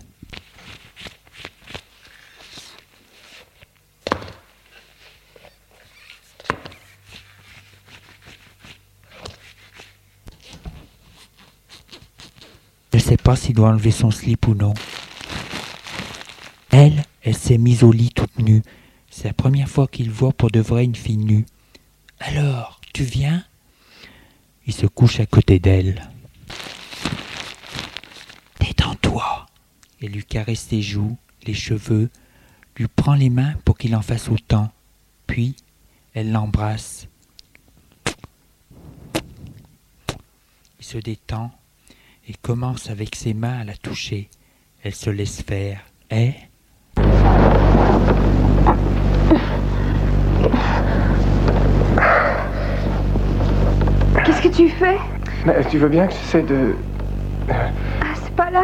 ne 12.97 13.01
sait 13.01 13.16
s'il 13.35 13.55
doit 13.55 13.69
enlever 13.69 13.91
son 13.91 14.11
slip 14.11 14.47
ou 14.47 14.55
non. 14.55 14.73
Elle, 16.69 17.03
elle 17.23 17.35
s'est 17.35 17.57
mise 17.57 17.83
au 17.83 17.91
lit 17.91 18.11
toute 18.11 18.39
nue. 18.39 18.61
C'est 19.09 19.27
la 19.27 19.33
première 19.33 19.69
fois 19.69 19.87
qu'il 19.87 20.11
voit 20.11 20.33
pour 20.33 20.51
de 20.51 20.59
vrai 20.59 20.85
une 20.85 20.95
fille 20.95 21.17
nue. 21.17 21.45
Alors, 22.19 22.79
tu 22.93 23.03
viens? 23.03 23.43
Il 24.65 24.73
se 24.73 24.85
couche 24.85 25.19
à 25.19 25.25
côté 25.25 25.59
d'elle. 25.59 26.09
Détends-toi. 28.59 29.45
Elle 30.01 30.11
lui 30.11 30.23
caresse 30.23 30.67
ses 30.69 30.81
joues, 30.81 31.17
les 31.45 31.53
cheveux, 31.53 32.09
lui 32.75 32.87
prend 32.87 33.15
les 33.15 33.29
mains 33.29 33.55
pour 33.65 33.77
qu'il 33.77 33.95
en 33.95 34.01
fasse 34.01 34.29
autant. 34.29 34.71
Puis, 35.25 35.55
elle 36.13 36.31
l'embrasse. 36.31 37.07
Il 40.79 40.85
se 40.85 40.97
détend 40.97 41.51
et 42.27 42.33
commence 42.41 42.89
avec 42.89 43.15
ses 43.15 43.33
mains 43.33 43.59
à 43.59 43.63
la 43.63 43.75
toucher. 43.75 44.29
Elle 44.83 44.93
se 44.95 45.09
laisse 45.09 45.41
faire. 45.41 45.79
Et 46.11 46.33
Qu'est-ce 54.25 54.41
que 54.41 54.47
tu 54.49 54.69
fais? 54.69 54.97
Mais 55.45 55.63
tu 55.69 55.77
veux 55.77 55.87
bien 55.89 56.07
que 56.07 56.13
j'essaie 56.13 56.41
de... 56.43 56.75
Ah, 57.49 58.05
c'est 58.15 58.35
pas 58.35 58.49
là. 58.51 58.63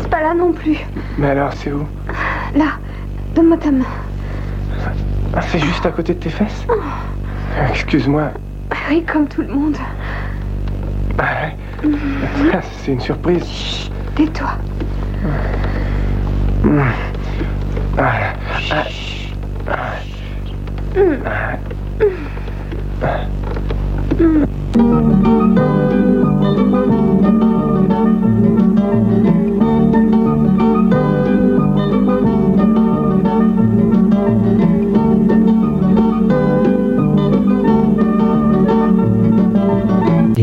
C'est 0.00 0.10
pas 0.10 0.22
là 0.22 0.34
non 0.34 0.52
plus. 0.52 0.78
Mais 1.18 1.30
alors, 1.30 1.52
c'est 1.54 1.72
où? 1.72 1.86
Là, 2.54 2.72
donne-moi 3.34 3.56
ta 3.58 3.70
main. 3.70 3.84
Ah, 5.34 5.40
C'est 5.42 5.58
juste 5.58 5.84
à 5.86 5.90
côté 5.90 6.14
de 6.14 6.20
tes 6.20 6.30
fesses? 6.30 6.64
Excuse-moi. 7.70 8.30
Ah 8.78 8.90
Oui, 8.90 9.04
comme 9.04 9.26
tout 9.28 9.42
le 9.42 9.48
monde. 9.48 9.76
Ah, 11.18 11.46
ouais. 11.82 11.90
Ah, 12.52 12.60
C'est 12.78 12.92
une 12.92 13.00
surprise. 13.00 13.90
Tais-toi. 14.14 14.50
Ah, 17.98 18.34
ah, 18.70 18.84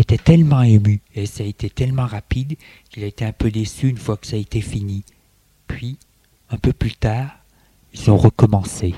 était 0.05 0.23
tellement 0.23 0.61
ému 0.61 1.01
et 1.15 1.25
ça 1.25 1.43
a 1.43 1.47
été 1.47 1.67
tellement 1.67 2.05
rapide 2.05 2.57
qu'il 2.91 3.03
a 3.03 3.07
été 3.07 3.25
un 3.25 3.31
peu 3.31 3.49
déçu 3.49 3.87
une 3.89 3.97
fois 3.97 4.17
que 4.17 4.27
ça 4.27 4.35
a 4.35 4.39
été 4.39 4.61
fini. 4.61 5.03
Puis, 5.65 5.97
un 6.51 6.57
peu 6.57 6.73
plus 6.73 6.93
tard, 6.93 7.31
ils 7.91 8.11
ont 8.11 8.17
recommencé. 8.17 8.93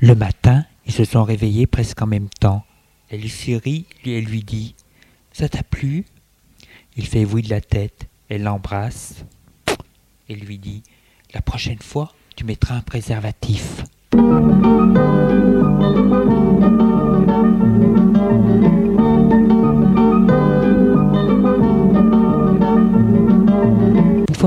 Le 0.00 0.14
matin, 0.14 0.64
ils 0.86 0.92
se 0.92 1.04
sont 1.04 1.24
réveillés 1.24 1.66
presque 1.66 2.02
en 2.02 2.06
même 2.06 2.28
temps. 2.28 2.64
Elle 3.08 3.20
lui 3.22 3.28
sourit 3.28 3.86
et 4.04 4.18
elle 4.18 4.24
lui 4.24 4.42
dit 4.42 4.74
Ça 5.32 5.48
t'a 5.48 5.62
plu? 5.62 6.04
Il 6.96 7.06
fait 7.06 7.24
oui 7.24 7.42
de 7.42 7.50
la 7.50 7.60
tête. 7.60 8.06
Elle 8.28 8.42
l'embrasse 8.42 9.24
et 10.28 10.34
lui 10.34 10.58
dit 10.58 10.82
La 11.32 11.40
prochaine 11.40 11.78
fois, 11.78 12.12
tu 12.36 12.44
mettras 12.44 12.76
un 12.76 12.80
préservatif. 12.80 13.84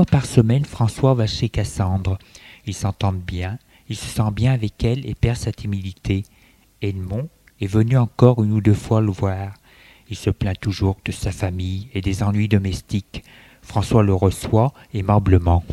par 0.04 0.26
semaine, 0.26 0.64
François 0.64 1.14
va 1.14 1.26
chez 1.26 1.48
Cassandre. 1.48 2.18
Ils 2.66 2.74
s'entendent 2.74 3.20
bien, 3.20 3.58
il 3.88 3.96
se 3.96 4.06
sent 4.06 4.30
bien 4.32 4.52
avec 4.52 4.84
elle 4.84 5.08
et 5.08 5.14
perd 5.14 5.36
sa 5.36 5.52
timidité. 5.52 6.24
Edmond 6.82 7.28
est 7.60 7.66
venu 7.66 7.96
encore 7.96 8.42
une 8.42 8.52
ou 8.52 8.60
deux 8.60 8.74
fois 8.74 9.00
le 9.00 9.10
voir. 9.10 9.54
Il 10.10 10.16
se 10.16 10.30
plaint 10.30 10.58
toujours 10.58 10.96
de 11.04 11.12
sa 11.12 11.32
famille 11.32 11.88
et 11.94 12.00
des 12.00 12.22
ennuis 12.22 12.48
domestiques. 12.48 13.24
François 13.62 14.02
le 14.02 14.14
reçoit 14.14 14.72
aimablement. 14.94 15.64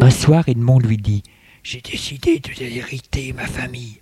Un 0.00 0.10
soir, 0.10 0.48
Edmond 0.48 0.78
lui 0.78 0.96
dit 0.96 1.22
j'ai 1.68 1.80
décidé 1.80 2.38
de 2.38 2.62
hériter 2.62 3.32
ma 3.32 3.44
famille. 3.44 3.98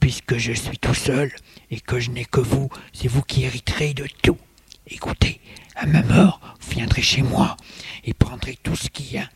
Puisque 0.00 0.38
je 0.38 0.54
suis 0.54 0.78
tout 0.78 0.94
seul 0.94 1.30
et 1.70 1.80
que 1.80 2.00
je 2.00 2.10
n'ai 2.10 2.24
que 2.24 2.40
vous, 2.40 2.70
c'est 2.94 3.08
vous 3.08 3.20
qui 3.20 3.44
hériterez 3.44 3.92
de 3.92 4.06
tout. 4.22 4.38
Écoutez, 4.86 5.38
à 5.76 5.84
ma 5.84 6.02
mort, 6.02 6.40
vous 6.58 6.70
viendrez 6.70 7.02
chez 7.02 7.20
moi 7.20 7.58
et 8.04 8.14
prendrez 8.14 8.58
tout 8.62 8.74
ce 8.74 8.88
qu'il 8.88 9.12
y 9.12 9.18
a. 9.18 9.28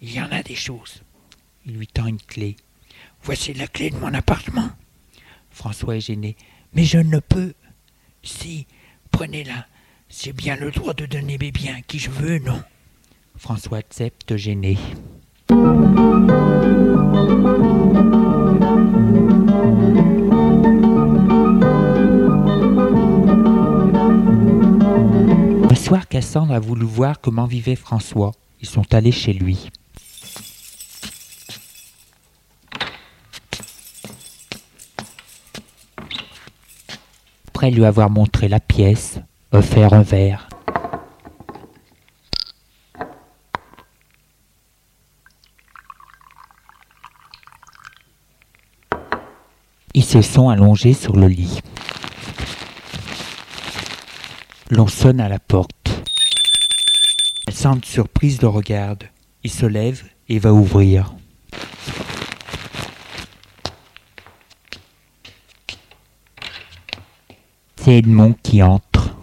Il 0.00 0.12
y 0.12 0.20
en 0.20 0.30
a 0.30 0.44
des 0.44 0.54
choses. 0.54 1.02
Il 1.66 1.78
lui 1.78 1.88
tend 1.88 2.06
une 2.06 2.22
clé. 2.22 2.54
Voici 3.24 3.54
la 3.54 3.66
clé 3.66 3.90
de 3.90 3.96
mon 3.96 4.14
appartement. 4.14 4.70
François 5.50 5.96
est 5.96 6.00
gêné. 6.00 6.36
Mais 6.74 6.84
je 6.84 6.98
ne 6.98 7.18
peux. 7.18 7.54
Si, 8.22 8.68
prenez-la. 9.10 9.66
J'ai 10.10 10.32
bien 10.32 10.54
le 10.54 10.70
droit 10.70 10.94
de 10.94 11.06
donner 11.06 11.38
mes 11.38 11.50
biens 11.50 11.80
qui 11.88 11.98
je 11.98 12.10
veux, 12.10 12.38
non 12.38 12.62
François 13.36 13.78
accepte, 13.78 14.36
gêné. 14.36 14.78
Un 25.70 25.76
soir, 25.76 26.08
Cassandre 26.08 26.52
a 26.52 26.58
voulu 26.58 26.84
voir 26.84 27.20
comment 27.20 27.46
vivait 27.46 27.76
François. 27.76 28.32
Ils 28.60 28.68
sont 28.68 28.92
allés 28.92 29.12
chez 29.12 29.32
lui. 29.32 29.70
Après 37.46 37.70
lui 37.70 37.84
avoir 37.84 38.10
montré 38.10 38.48
la 38.48 38.58
pièce, 38.58 39.20
offert 39.52 39.92
un 39.92 40.02
verre. 40.02 40.48
Ils 49.94 50.04
se 50.04 50.20
sont 50.20 50.48
allongés 50.48 50.94
sur 50.94 51.14
le 51.14 51.28
lit. 51.28 51.60
L'on 54.72 54.86
sonne 54.86 55.18
à 55.18 55.28
la 55.28 55.40
porte. 55.40 56.04
Elle 57.48 57.54
semble 57.54 57.84
surprise 57.84 58.40
le 58.40 58.46
regarde. 58.46 59.02
Il 59.42 59.50
se 59.50 59.66
lève 59.66 60.04
et 60.28 60.38
va 60.38 60.52
ouvrir. 60.52 61.12
C'est 67.74 67.96
Edmond 67.96 68.36
qui 68.44 68.62
entre. 68.62 69.16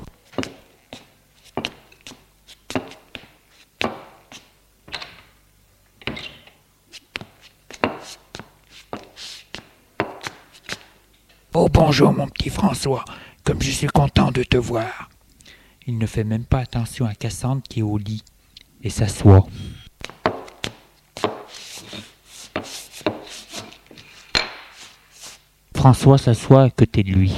Oh 11.53 11.69
bonjour 11.71 12.11
mon 12.11 12.27
petit 12.27 12.49
François, 12.49 13.05
comme 13.45 13.61
je 13.61 13.71
suis 13.71 13.87
content 13.87 14.31
de 14.31 14.43
te 14.43 14.57
voir. 14.57 15.06
Il 15.87 15.97
ne 15.97 16.05
fait 16.05 16.25
même 16.25 16.43
pas 16.43 16.59
attention 16.59 17.05
à 17.05 17.15
Cassandre 17.15 17.61
qui 17.67 17.79
est 17.79 17.83
au 17.83 17.97
lit 17.97 18.23
et 18.83 18.89
s'assoit. 18.89 19.47
François 25.73 26.17
s'assoit 26.17 26.63
à 26.63 26.69
côté 26.69 27.03
de 27.03 27.11
lui. 27.11 27.33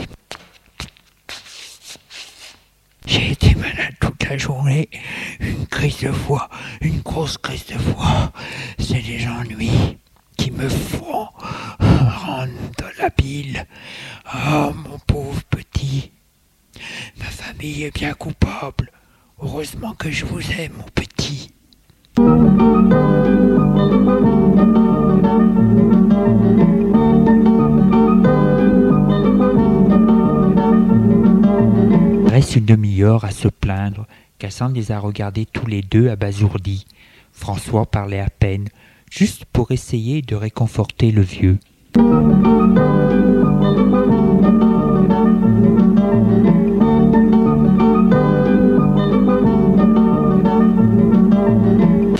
J'ai 3.06 3.32
été 3.32 3.54
malade 3.54 3.94
toute 4.00 4.24
la 4.24 4.38
journée. 4.38 4.90
Une 5.40 5.68
crise 5.68 6.00
de 6.00 6.10
voix, 6.10 6.50
une 6.82 7.02
grosse 7.02 7.38
crise 7.38 7.68
de 7.68 7.78
voix. 7.78 8.32
C'est 8.80 9.02
les 9.02 9.28
ennuis 9.28 10.00
qui 10.38 10.50
me 10.50 10.68
font 10.68 11.28
rendre 11.80 12.90
la 12.98 13.10
bile. 13.10 13.68
Oh, 14.34 14.72
mon 14.74 14.98
pauvre 15.06 15.44
petit. 15.50 16.12
Ma 17.18 17.26
famille 17.26 17.84
est 17.84 17.94
bien 17.96 18.14
coupable. 18.14 18.92
Heureusement 19.42 19.89
que 20.00 20.10
je 20.10 20.26
vous 20.26 20.42
aime, 20.54 20.72
mon 20.78 20.86
petit. 20.96 21.52
Reste 32.28 32.56
une 32.56 32.66
demi-heure 32.66 33.26
à 33.26 33.32
se 33.32 33.50
plaindre. 33.50 34.08
Cassandre 34.40 34.76
les 34.76 34.94
a 34.94 35.00
regardés 35.00 35.46
tous 35.46 35.68
les 35.68 35.82
deux 35.82 36.10
abasourdis. 36.10 36.86
François 37.34 37.86
parlait 37.86 38.22
à 38.22 38.30
peine, 38.30 38.70
juste 39.12 39.44
pour 39.52 39.72
essayer 39.72 40.22
de 40.22 40.36
réconforter 40.36 41.12
le 41.12 41.22
vieux. 41.22 41.60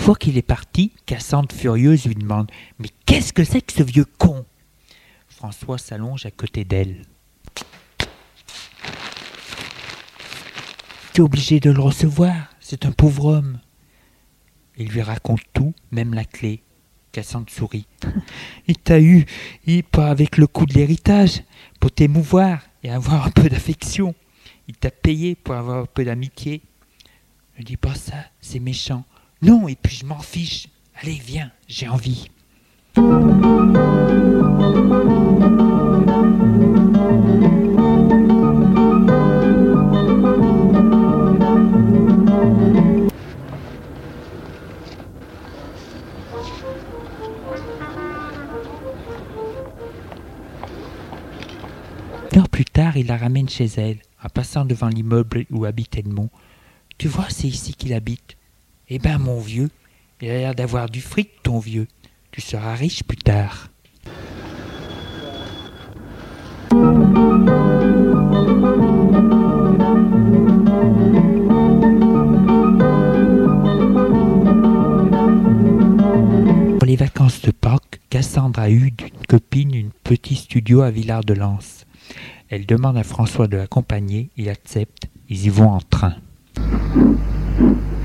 Fois 0.10 0.16
qu'il 0.16 0.40
est 0.40 0.42
parti, 0.42 0.92
Cassandre 1.06 1.54
furieuse 1.54 2.06
lui 2.06 2.16
demande 2.16 2.50
Mais 2.80 2.90
qu'est-ce 3.06 3.32
que 3.32 3.44
c'est 3.44 3.62
que 3.62 3.72
ce 3.72 3.84
vieux 3.84 4.08
con? 4.18 4.44
François 5.28 5.78
s'allonge 5.78 6.26
à 6.26 6.32
côté 6.32 6.66
d'elle. 6.66 7.04
Tu 11.14 11.22
es 11.22 11.24
obligé 11.24 11.60
de 11.60 11.70
le 11.70 11.80
recevoir, 11.80 12.34
c'est 12.60 12.88
un 12.88 12.92
pauvre 12.92 13.26
homme. 13.26 13.60
Il 14.78 14.88
lui 14.88 15.04
raconte 15.04 15.44
tout, 15.54 15.76
même 15.92 16.16
la 16.16 16.26
clé. 16.26 16.64
Cassandre 17.12 17.52
sourit. 17.52 17.86
Il 18.68 18.78
t'a 18.78 19.00
eu, 19.00 19.28
et 19.68 19.84
pas 19.84 20.10
avec 20.10 20.38
le 20.38 20.48
coup 20.48 20.66
de 20.66 20.74
l'héritage, 20.74 21.44
pour 21.80 21.92
t'émouvoir 21.92 22.62
et 22.82 22.90
avoir 22.90 23.28
un 23.28 23.32
peu 23.32 23.48
d'affection. 23.48 24.16
Il 24.68 24.76
t'a 24.76 24.90
payé 24.90 25.36
pour 25.36 25.54
avoir 25.54 25.84
un 25.84 25.86
peu 25.86 26.04
d'amitié. 26.04 26.64
Ne 27.60 27.64
dis 27.64 27.78
pas 27.78 27.94
ça, 27.94 28.16
c'est 28.42 28.60
méchant. 28.60 29.06
Non, 29.42 29.70
et 29.70 29.76
puis 29.76 29.96
je 29.96 30.06
m'en 30.06 30.20
fiche. 30.20 30.68
Allez, 31.02 31.20
viens, 31.26 31.50
j'ai 31.70 31.88
envie. 31.88 32.28
Une 32.98 33.06
heure 52.38 52.50
plus 52.50 52.66
tard, 52.66 52.98
il 52.98 53.08
la 53.08 53.16
ramène 53.16 53.48
chez 53.48 53.68
elle, 53.78 54.00
en 54.22 54.28
passant 54.28 54.66
devant 54.66 54.90
l'immeuble 54.90 55.46
où 55.50 55.64
habite 55.64 55.98
Edmond. 55.98 56.30
Tu 56.98 57.08
vois, 57.08 57.30
c'est 57.30 57.48
ici 57.48 57.74
qu'il 57.74 57.94
habite. 57.94 58.36
Eh 58.92 58.98
ben, 58.98 59.20
mon 59.20 59.40
vieux, 59.40 59.70
il 60.20 60.32
a 60.32 60.34
l'air 60.34 60.56
d'avoir 60.56 60.90
du 60.90 61.00
fric, 61.00 61.30
ton 61.44 61.60
vieux. 61.60 61.88
Tu 62.32 62.42
seras 62.42 62.74
riche 62.74 63.04
plus 63.04 63.18
tard. 63.18 63.70
Pour 76.80 76.86
les 76.88 76.96
vacances 76.96 77.44
de 77.44 77.52
Pâques, 77.52 78.00
Cassandre 78.10 78.60
a 78.60 78.72
eu 78.72 78.90
d'une 78.90 79.10
copine 79.28 79.76
une 79.76 79.92
petit 80.04 80.34
studio 80.34 80.82
à 80.82 80.90
Villard-de-Lans. 80.90 81.86
Elle 82.50 82.66
demande 82.66 82.98
à 82.98 83.04
François 83.04 83.48
de 83.48 83.58
l'accompagner, 83.58 84.32
il 84.36 84.50
accepte, 84.50 85.10
ils 85.30 85.46
y 85.46 85.50
vont 85.50 85.70
en 85.70 85.82
train. 85.82 86.16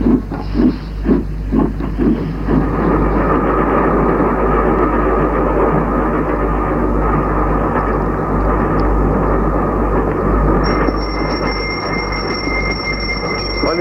Premier 0.04 0.20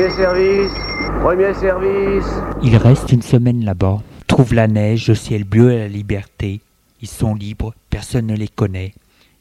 service, 0.09 0.71
premier 1.21 1.53
service. 1.53 2.25
Ils 2.61 2.77
restent 2.77 3.11
une 3.11 3.21
semaine 3.21 3.65
là-bas, 3.65 4.01
trouvent 4.27 4.53
la 4.53 4.67
neige, 4.67 5.09
le 5.09 5.15
ciel 5.15 5.43
bleu 5.43 5.73
et 5.73 5.79
la 5.79 5.89
liberté. 5.89 6.61
Ils 7.01 7.09
sont 7.09 7.35
libres, 7.35 7.73
personne 7.89 8.27
ne 8.27 8.37
les 8.37 8.47
connaît. 8.47 8.93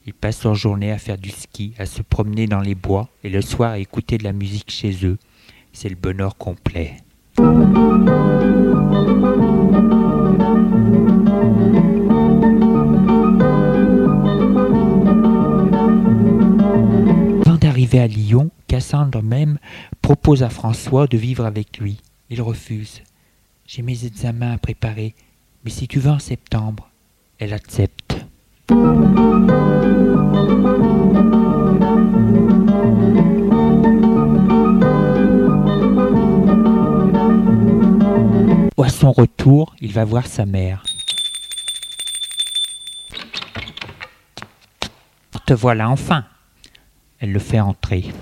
Ils 0.05 0.15
passent 0.15 0.43
leur 0.43 0.57
journée 0.57 0.91
à 0.91 0.99
faire 0.99 1.17
du 1.17 1.31
ski, 1.31 1.75
à 1.79 1.87
se 1.87 2.03
promener 2.03 2.49
dans 2.49 2.61
les 2.61 2.75
bois 2.75 3.09
et 3.23 3.29
le 3.29 3.41
soir 3.41 3.71
à 3.71 3.79
écouter 3.79 4.19
de 4.19 4.25
la 4.25 4.33
musique 4.33 4.73
chez 4.73 4.97
eux. 5.05 5.17
C'est 5.73 5.89
le 5.89 5.97
bonheur 5.97 6.37
complet. 6.37 6.97
Avant 17.45 17.57
d'arriver 17.61 17.99
à 18.01 18.07
Lyon, 18.07 18.51
Cassandre 18.69 19.23
même 19.23 19.59
propose 20.01 20.43
à 20.43 20.51
François 20.51 21.07
de 21.07 21.17
vivre 21.17 21.45
avec 21.45 21.79
lui. 21.79 21.99
Il 22.31 22.43
refuse. 22.43 23.03
J'ai 23.67 23.83
mes 23.83 24.05
examens 24.05 24.53
à 24.53 24.59
préparer. 24.59 25.15
Mais 25.65 25.71
si 25.71 25.87
tu 25.89 25.99
veux 26.01 26.11
en 26.11 26.19
septembre, 26.19 26.91
elle 27.39 27.53
accepte. 27.53 28.17
À 38.79 38.89
son 38.89 39.13
retour, 39.13 39.77
il 39.81 39.93
va 39.93 40.05
voir 40.05 40.27
sa 40.27 40.45
mère. 40.45 40.83
Te 45.47 45.53
voilà 45.55 45.89
enfin. 45.89 46.25
Elle 47.21 47.33
le 47.33 47.39
fait 47.39 47.61
entrer. 47.61 48.13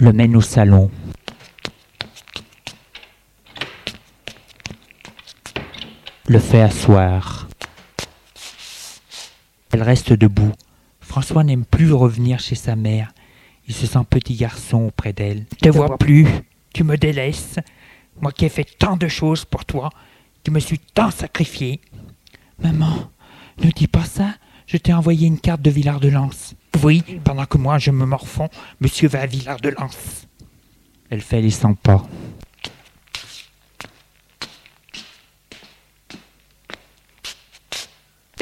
Le 0.00 0.12
mène 0.12 0.36
au 0.36 0.42
salon. 0.42 0.90
Le 6.26 6.38
fait 6.38 6.60
asseoir. 6.60 7.48
Elle 9.72 9.82
reste 9.82 10.12
debout. 10.12 10.52
François 11.00 11.42
n'aime 11.42 11.64
plus 11.64 11.92
revenir 11.92 12.40
chez 12.40 12.54
sa 12.54 12.76
mère. 12.76 13.12
Il 13.66 13.74
se 13.74 13.86
sent 13.86 14.04
petit 14.10 14.34
garçon 14.34 14.82
auprès 14.88 15.14
d'elle. 15.14 15.46
Je 15.52 15.70
te 15.70 15.74
vois 15.74 15.96
plus. 15.96 16.26
Tu 16.76 16.84
me 16.84 16.98
délaisses. 16.98 17.58
Moi 18.20 18.32
qui 18.32 18.44
ai 18.44 18.50
fait 18.50 18.68
tant 18.78 18.98
de 18.98 19.08
choses 19.08 19.46
pour 19.46 19.64
toi, 19.64 19.88
qui 20.44 20.50
me 20.50 20.60
suis 20.60 20.78
tant 20.78 21.10
sacrifié. 21.10 21.80
Maman, 22.62 23.10
ne 23.64 23.70
dis 23.70 23.86
pas 23.86 24.04
ça. 24.04 24.34
Je 24.66 24.76
t'ai 24.76 24.92
envoyé 24.92 25.26
une 25.26 25.40
carte 25.40 25.62
de 25.62 25.70
Villard 25.70 26.00
de 26.00 26.08
Lans. 26.08 26.28
Oui, 26.82 27.02
pendant 27.24 27.46
que 27.46 27.56
moi 27.56 27.78
je 27.78 27.90
me 27.90 28.04
morfonds, 28.04 28.50
monsieur 28.78 29.08
va 29.08 29.22
à 29.22 29.26
Villard 29.26 29.58
de 29.58 29.70
Lans. 29.70 29.88
Elle 31.08 31.22
fait 31.22 31.40
les 31.40 31.50
100 31.50 31.76
pas. 31.76 32.06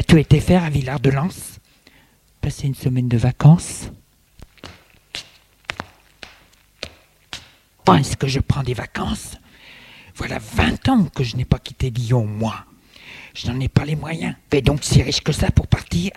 Tu 0.09 0.19
étais 0.19 0.41
faire 0.41 0.65
à 0.65 0.71
Villard 0.71 0.99
de 0.99 1.11
Lans 1.11 1.29
Passer 2.41 2.67
une 2.67 2.75
semaine 2.75 3.07
de 3.07 3.17
vacances? 3.17 3.91
Oh, 7.87 7.95
est-ce 7.95 8.17
que 8.17 8.27
je 8.27 8.41
prends 8.41 8.63
des 8.63 8.75
vacances 8.75 9.37
Voilà 10.17 10.39
20 10.39 10.89
ans 10.89 11.05
que 11.05 11.23
je 11.23 11.37
n'ai 11.37 11.45
pas 11.45 11.59
quitté 11.59 11.91
Lyon, 11.91 12.25
moi. 12.27 12.65
Je 13.35 13.49
n'en 13.51 13.61
ai 13.61 13.69
pas 13.69 13.85
les 13.85 13.97
moyens. 13.97 14.35
Fais 14.51 14.63
donc 14.63 14.85
si 14.85 15.03
riche 15.03 15.21
que 15.21 15.33
ça 15.33 15.51
pour 15.51 15.67
partir 15.67 16.13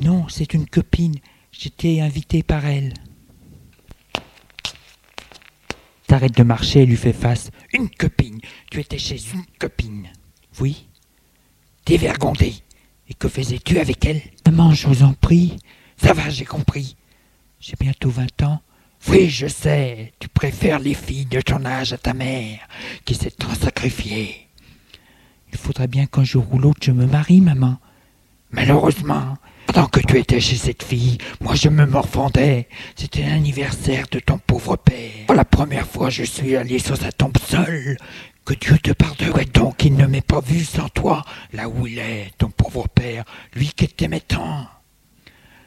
Non, 0.00 0.26
c'est 0.28 0.52
une 0.52 0.66
copine. 0.66 1.14
J'étais 1.52 2.00
invité 2.00 2.42
par 2.42 2.66
elle. 2.66 2.92
T'arrêtes 6.06 6.36
de 6.36 6.42
marcher 6.42 6.80
et 6.82 6.86
lui 6.86 6.96
fait 6.96 7.14
face. 7.14 7.50
Une 7.72 7.88
copine 7.88 8.40
Tu 8.70 8.80
étais 8.80 8.98
chez 8.98 9.18
une 9.32 9.44
copine 9.58 10.08
Oui. 10.60 10.86
Dévergondé. 11.86 12.54
Et 13.08 13.14
que 13.14 13.28
faisais-tu 13.28 13.78
avec 13.78 14.04
elle? 14.04 14.20
Maman, 14.46 14.72
je 14.72 14.86
vous 14.88 15.02
en 15.02 15.14
prie. 15.14 15.56
Ça 15.96 16.12
va, 16.12 16.28
j'ai 16.28 16.44
compris. 16.44 16.96
J'ai 17.60 17.76
bientôt 17.80 18.10
20 18.10 18.42
ans. 18.42 18.60
Oui, 19.08 19.28
je 19.28 19.46
sais, 19.46 20.12
tu 20.18 20.28
préfères 20.28 20.78
les 20.78 20.94
filles 20.94 21.26
de 21.26 21.40
ton 21.40 21.64
âge 21.64 21.92
à 21.92 21.98
ta 21.98 22.14
mère, 22.14 22.60
qui 23.04 23.14
s'est 23.14 23.30
tant 23.32 23.54
sacrifiée. 23.54 24.48
Il 25.52 25.58
faudrait 25.58 25.88
bien 25.88 26.06
qu'un 26.06 26.24
jour 26.24 26.46
ou 26.52 26.58
l'autre 26.58 26.80
je 26.82 26.92
me 26.92 27.06
marie, 27.06 27.40
maman. 27.40 27.78
Malheureusement, 28.50 29.36
pendant 29.66 29.86
que 29.86 30.00
tu 30.00 30.18
étais 30.18 30.40
chez 30.40 30.56
cette 30.56 30.82
fille, 30.82 31.18
moi 31.40 31.54
je 31.54 31.68
me 31.68 31.86
morfondais. 31.86 32.68
C'était 32.96 33.22
l'anniversaire 33.22 34.06
de 34.10 34.18
ton 34.18 34.38
pauvre 34.38 34.76
père. 34.76 35.26
Pour 35.26 35.34
la 35.34 35.44
première 35.44 35.86
fois, 35.86 36.10
je 36.10 36.22
suis 36.22 36.56
allé 36.56 36.78
sur 36.78 36.96
sa 36.96 37.12
tombe 37.12 37.38
seul. 37.38 37.96
Que 38.44 38.54
Dieu 38.54 38.78
te 38.78 38.92
pardonne. 38.92 39.44
donc 39.54 39.84
il 39.84 39.94
ne 39.94 40.06
m'est 40.06 40.26
pas 40.26 40.40
vu 40.40 40.64
sans 40.64 40.88
toi, 40.88 41.24
là 41.52 41.68
où 41.68 41.86
il 41.86 41.98
est, 41.98 42.32
ton 42.38 42.50
pauvre 42.50 42.88
père, 42.88 43.24
lui 43.54 43.68
qui 43.68 43.86
t'aimait 43.86 44.20
tant. 44.20 44.66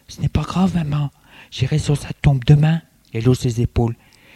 Ce 0.07 0.19
n'est 0.21 0.29
pas 0.29 0.41
grave, 0.41 0.75
maman. 0.75 1.09
J'irai 1.51 1.79
sur 1.79 1.97
sa 1.97 2.09
tombe 2.21 2.43
demain. 2.43 2.81
Elle 3.16 3.30
hausse 3.30 3.39
ses 3.39 3.61
épaules. 3.61 3.95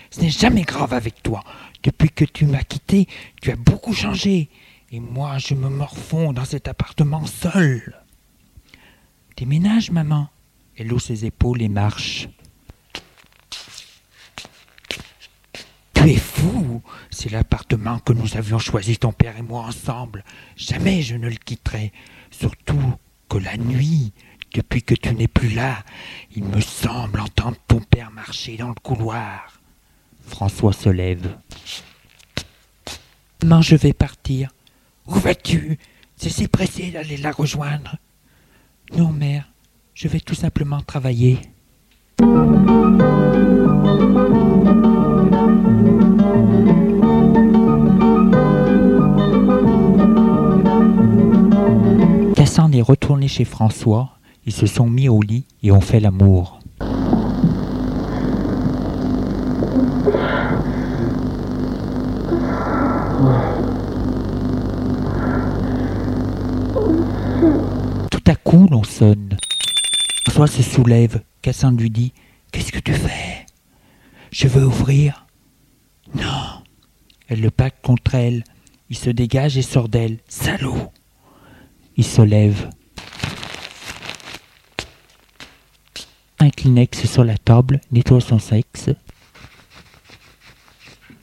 Ce 0.10 0.22
n'est 0.22 0.30
jamais 0.30 0.62
grave 0.62 0.94
avec 0.94 1.22
toi. 1.22 1.44
Depuis 1.84 2.10
que 2.10 2.24
tu 2.24 2.46
m'as 2.46 2.64
quitté, 2.64 3.08
tu 3.42 3.52
as 3.52 3.58
beaucoup 3.58 3.94
changé. 3.94 4.50
Et 4.92 5.02
moi, 5.02 5.38
je 5.38 5.54
me 5.54 5.68
morfonds 5.68 6.32
dans 6.32 6.46
cet 6.46 6.70
appartement 6.70 7.26
seul. 7.26 8.02
Déménage, 9.36 9.92
maman. 9.92 10.30
Elle 10.78 10.94
hausse 10.94 11.06
ses 11.06 11.26
épaules 11.26 11.62
et 11.62 11.68
marche. 11.68 12.30
Tu 15.94 16.10
es 16.10 16.16
fou. 16.16 16.82
C'est 17.10 17.32
l'appartement 17.32 18.00
que 18.00 18.14
nous 18.14 18.38
avions 18.38 18.60
choisi, 18.60 18.98
ton 18.98 19.12
père 19.12 19.38
et 19.38 19.42
moi, 19.42 19.64
ensemble. 19.64 20.24
Jamais 20.56 21.02
je 21.02 21.16
ne 21.16 21.28
le 21.28 21.36
quitterai. 21.36 21.92
Surtout 22.32 22.94
que 23.28 23.38
la 23.40 23.58
nuit, 23.58 24.14
depuis 24.54 24.82
que 24.82 24.96
tu 24.96 25.14
n'es 25.14 25.28
plus 25.28 25.50
là, 25.50 25.84
il 26.36 26.44
me 26.44 26.62
semble 26.62 27.20
entendre 27.20 27.58
ton 27.68 27.80
père 27.80 28.12
marcher 28.12 28.58
dans 28.58 28.70
le 28.70 28.76
couloir. 28.76 29.60
François 30.26 30.74
se 30.74 30.90
lève. 30.90 31.36
Maman, 33.44 33.62
je 33.62 33.76
vais 33.76 33.94
partir. 33.94 34.52
Où 35.08 35.16
vas-tu? 35.16 35.80
C'est 36.18 36.30
si 36.30 36.48
pressé 36.48 36.92
d'aller 36.92 37.18
la 37.18 37.32
rejoindre. 37.32 37.96
Non, 38.96 39.12
mère, 39.12 39.50
je 39.94 40.08
vais 40.08 40.20
tout 40.20 40.36
simplement 40.36 40.82
travailler. 40.82 41.40
Cassandre 52.36 52.78
est 52.78 52.82
retournée 52.82 53.28
chez 53.28 53.46
François 53.46 54.19
ils 54.50 54.52
se 54.52 54.66
sont 54.66 54.90
mis 54.90 55.10
au 55.10 55.22
lit 55.22 55.46
et 55.62 55.72
ont 55.72 55.80
fait 55.80 56.00
l'amour. 56.00 56.60
Tout 68.10 68.24
à 68.26 68.34
coup, 68.44 68.68
l'on 68.72 68.84
sonne. 68.84 69.38
François 70.24 70.48
se 70.48 70.64
soulève. 70.64 71.22
Cassandre 71.44 71.80
lui 71.80 71.92
dit 71.92 72.14
Qu'est-ce 72.52 72.72
que 72.72 72.80
tu 72.80 72.94
fais? 72.94 73.46
Je 74.32 74.48
veux 74.48 74.66
ouvrir. 74.66 75.28
Non. 76.16 76.64
Elle 77.28 77.42
le 77.42 77.52
pack 77.52 77.84
contre 77.84 78.16
elle. 78.16 78.44
Il 78.90 78.98
se 78.98 79.12
dégage 79.12 79.60
et 79.60 79.62
sort 79.62 79.90
d'elle. 79.90 80.18
Salaud 80.28 80.92
Il 81.98 82.04
se 82.04 82.24
lève. 82.24 82.72
Un 86.42 86.50
Kleenex 86.52 87.06
sur 87.06 87.26
la 87.26 87.38
table, 87.38 87.82
nettoie 87.92 88.22
son 88.22 88.40
sexe. 88.40 88.90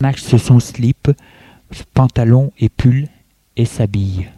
Max 0.02 0.36
son 0.36 0.60
slip, 0.60 1.10
pantalon 1.94 2.52
et 2.58 2.68
pull 2.68 3.08
et 3.56 3.64
s'habille. 3.64 4.28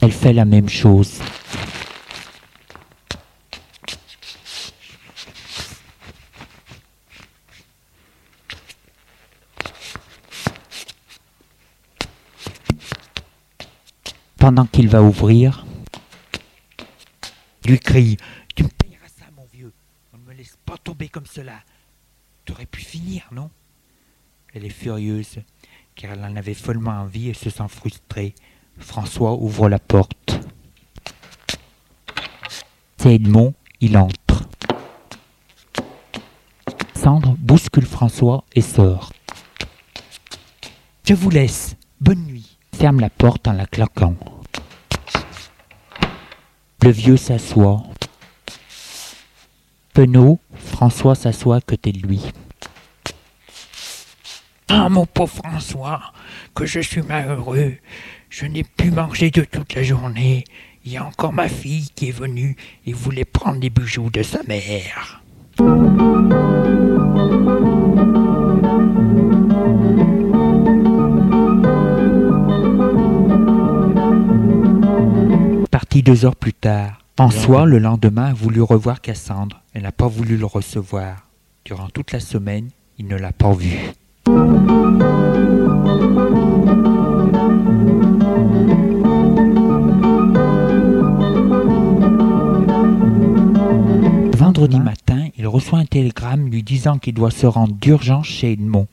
Elle 0.00 0.12
fait 0.12 0.32
la 0.32 0.44
même 0.44 0.68
chose. 0.68 1.20
Pendant 14.46 14.66
qu'il 14.66 14.88
va 14.88 15.02
ouvrir, 15.02 15.66
lui 17.64 17.80
crie 17.80 18.16
Tu 18.54 18.62
me 18.62 18.68
payeras 18.68 19.08
ça, 19.08 19.24
mon 19.36 19.44
vieux. 19.52 19.72
On 20.14 20.18
ne 20.18 20.22
me 20.22 20.34
laisse 20.34 20.56
pas 20.64 20.76
tomber 20.78 21.08
comme 21.08 21.26
cela. 21.26 21.54
Tu 22.44 22.52
aurais 22.52 22.66
pu 22.66 22.80
finir, 22.80 23.28
non? 23.32 23.50
Elle 24.54 24.64
est 24.64 24.68
furieuse, 24.68 25.40
car 25.96 26.12
elle 26.12 26.22
en 26.24 26.36
avait 26.36 26.54
follement 26.54 26.92
envie 26.92 27.30
et 27.30 27.34
se 27.34 27.50
sent 27.50 27.66
frustrée. 27.68 28.36
François 28.78 29.32
ouvre 29.32 29.68
la 29.68 29.80
porte. 29.80 30.38
C'est 32.98 33.16
Edmond, 33.16 33.52
il 33.80 33.98
entre. 33.98 34.48
Sandre 36.94 37.34
bouscule 37.36 37.84
François 37.84 38.44
et 38.54 38.60
sort. 38.60 39.12
Je 41.02 41.14
vous 41.14 41.30
laisse. 41.30 41.74
Bonne 42.00 42.24
nuit. 42.26 42.56
Ferme 42.72 43.00
la 43.00 43.10
porte 43.10 43.48
en 43.48 43.52
la 43.52 43.66
claquant. 43.66 44.14
Le 46.86 46.92
vieux 46.92 47.16
s'assoit. 47.16 47.82
Penaud, 49.92 50.38
François 50.54 51.16
s'assoit 51.16 51.56
à 51.56 51.60
côté 51.60 51.90
de 51.90 51.98
lui. 51.98 52.22
Ah, 54.68 54.88
mon 54.88 55.04
pauvre 55.04 55.34
François, 55.34 56.00
que 56.54 56.64
je 56.64 56.78
suis 56.78 57.02
malheureux. 57.02 57.74
Je 58.30 58.46
n'ai 58.46 58.62
pu 58.62 58.92
manger 58.92 59.32
de 59.32 59.42
toute 59.42 59.74
la 59.74 59.82
journée. 59.82 60.44
Il 60.84 60.92
y 60.92 60.96
a 60.96 61.04
encore 61.04 61.32
ma 61.32 61.48
fille 61.48 61.88
qui 61.96 62.10
est 62.10 62.16
venue 62.16 62.54
et 62.86 62.92
voulait 62.92 63.24
prendre 63.24 63.58
les 63.58 63.70
bijoux 63.70 64.08
de 64.10 64.22
sa 64.22 64.44
mère. 64.44 65.24
Parti 75.96 76.02
deux 76.02 76.26
heures 76.26 76.36
plus 76.36 76.52
tard. 76.52 76.98
François, 77.16 77.64
le 77.64 77.78
lendemain, 77.78 78.26
a 78.26 78.34
voulu 78.34 78.60
revoir 78.60 79.00
Cassandre. 79.00 79.62
Elle 79.72 79.84
n'a 79.84 79.92
pas 79.92 80.08
voulu 80.08 80.36
le 80.36 80.44
recevoir. 80.44 81.26
Durant 81.64 81.88
toute 81.88 82.12
la 82.12 82.20
semaine, 82.20 82.68
il 82.98 83.06
ne 83.06 83.16
l'a 83.16 83.32
pas 83.32 83.54
vue. 83.54 83.78
Vendredi 94.36 94.78
matin, 94.80 95.28
il 95.38 95.48
reçoit 95.48 95.78
un 95.78 95.86
télégramme 95.86 96.50
lui 96.50 96.62
disant 96.62 96.98
qu'il 96.98 97.14
doit 97.14 97.30
se 97.30 97.46
rendre 97.46 97.72
d'urgence 97.72 98.26
chez 98.26 98.52
Edmond. 98.52 98.86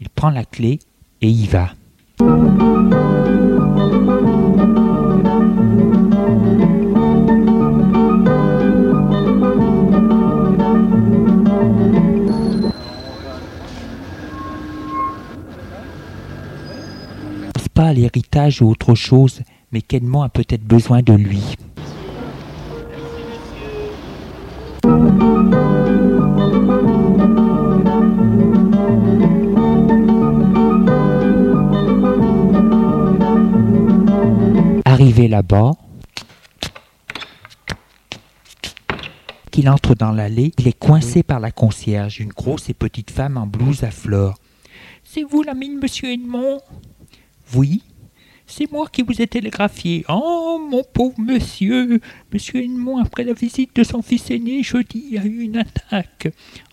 Il 0.00 0.08
prend 0.08 0.30
la 0.30 0.44
clé 0.44 0.80
et 1.22 1.28
y 1.28 1.46
va. 1.46 1.68
L'héritage 17.92 18.62
ou 18.62 18.68
autre 18.68 18.94
chose, 18.94 19.42
mais 19.72 19.82
qu'Edmond 19.82 20.22
a 20.22 20.28
peut-être 20.28 20.64
besoin 20.64 21.02
de 21.02 21.12
lui. 21.12 21.42
Arrivé 34.84 35.28
là-bas, 35.28 35.72
qu'il 39.50 39.68
entre 39.68 39.94
dans 39.94 40.12
l'allée, 40.12 40.52
il 40.58 40.68
est 40.68 40.78
coincé 40.78 41.22
par 41.22 41.40
la 41.40 41.50
concierge, 41.50 42.20
une 42.20 42.28
grosse 42.28 42.68
et 42.68 42.74
petite 42.74 43.10
femme 43.10 43.36
en 43.36 43.46
blouse 43.46 43.84
à 43.84 43.90
fleurs. 43.90 44.36
C'est 45.04 45.24
vous 45.24 45.42
l'ami 45.42 45.74
de 45.74 45.80
Monsieur 45.80 46.10
Edmond? 46.12 46.60
Oui, 47.54 47.82
c'est 48.46 48.70
moi 48.70 48.88
qui 48.90 49.02
vous 49.02 49.22
ai 49.22 49.26
télégraphié. 49.26 50.04
Oh, 50.08 50.60
mon 50.70 50.82
pauvre 50.82 51.18
monsieur 51.18 52.00
Monsieur 52.32 52.62
Edmond, 52.62 52.98
après 52.98 53.24
la 53.24 53.32
visite 53.32 53.74
de 53.76 53.84
son 53.84 54.02
fils 54.02 54.30
aîné, 54.30 54.62
jeudi, 54.62 55.16
a 55.18 55.24
eu 55.24 55.40
une 55.40 55.56
attaque. 55.56 56.28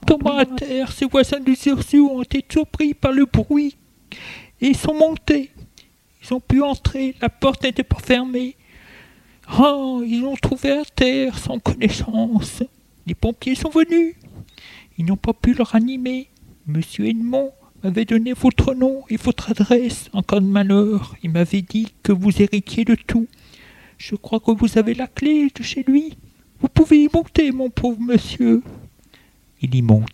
Tombant 0.05 0.37
à 0.37 0.45
terre, 0.45 0.91
ses 0.91 1.05
voisins 1.05 1.39
du 1.39 1.55
sursaut 1.55 2.09
ont 2.11 2.23
été 2.23 2.43
surpris 2.49 2.93
par 2.93 3.11
le 3.11 3.25
bruit 3.25 3.77
et 4.59 4.73
sont 4.73 4.93
montés. 4.93 5.51
Ils 6.21 6.33
ont 6.33 6.39
pu 6.39 6.61
entrer, 6.61 7.15
la 7.21 7.29
porte 7.29 7.63
n'était 7.63 7.83
pas 7.83 7.99
fermée. 7.99 8.55
Oh, 9.59 10.01
ils 10.05 10.21
l'ont 10.21 10.35
trouvé 10.35 10.71
à 10.71 10.83
terre, 10.83 11.37
sans 11.37 11.59
connaissance. 11.59 12.63
Les 13.05 13.15
pompiers 13.15 13.55
sont 13.55 13.69
venus. 13.69 14.15
Ils 14.97 15.05
n'ont 15.05 15.17
pas 15.17 15.33
pu 15.33 15.53
le 15.53 15.63
ranimer. 15.63 16.29
Monsieur 16.67 17.05
Edmond 17.05 17.51
m'avait 17.85 18.05
donné 18.05 18.33
votre 18.33 18.73
nom 18.73 19.03
et 19.11 19.15
votre 19.15 19.51
adresse 19.51 20.09
en 20.11 20.23
cas 20.23 20.39
de 20.39 20.45
malheur. 20.45 21.15
Il 21.21 21.29
m'avait 21.29 21.61
dit 21.61 21.93
que 22.01 22.11
vous 22.11 22.41
héritiez 22.41 22.83
de 22.83 22.95
tout. 22.95 23.27
Je 23.99 24.15
crois 24.15 24.39
que 24.39 24.49
vous 24.49 24.79
avez 24.79 24.95
la 24.95 25.05
clé 25.05 25.51
de 25.53 25.61
chez 25.61 25.83
lui. 25.83 26.17
Vous 26.61 26.67
pouvez 26.67 27.03
y 27.03 27.09
monter, 27.13 27.51
mon 27.51 27.69
pauvre 27.69 27.99
monsieur. 28.01 28.63
il 29.61 29.75
y 29.75 29.83
monte. 29.83 30.09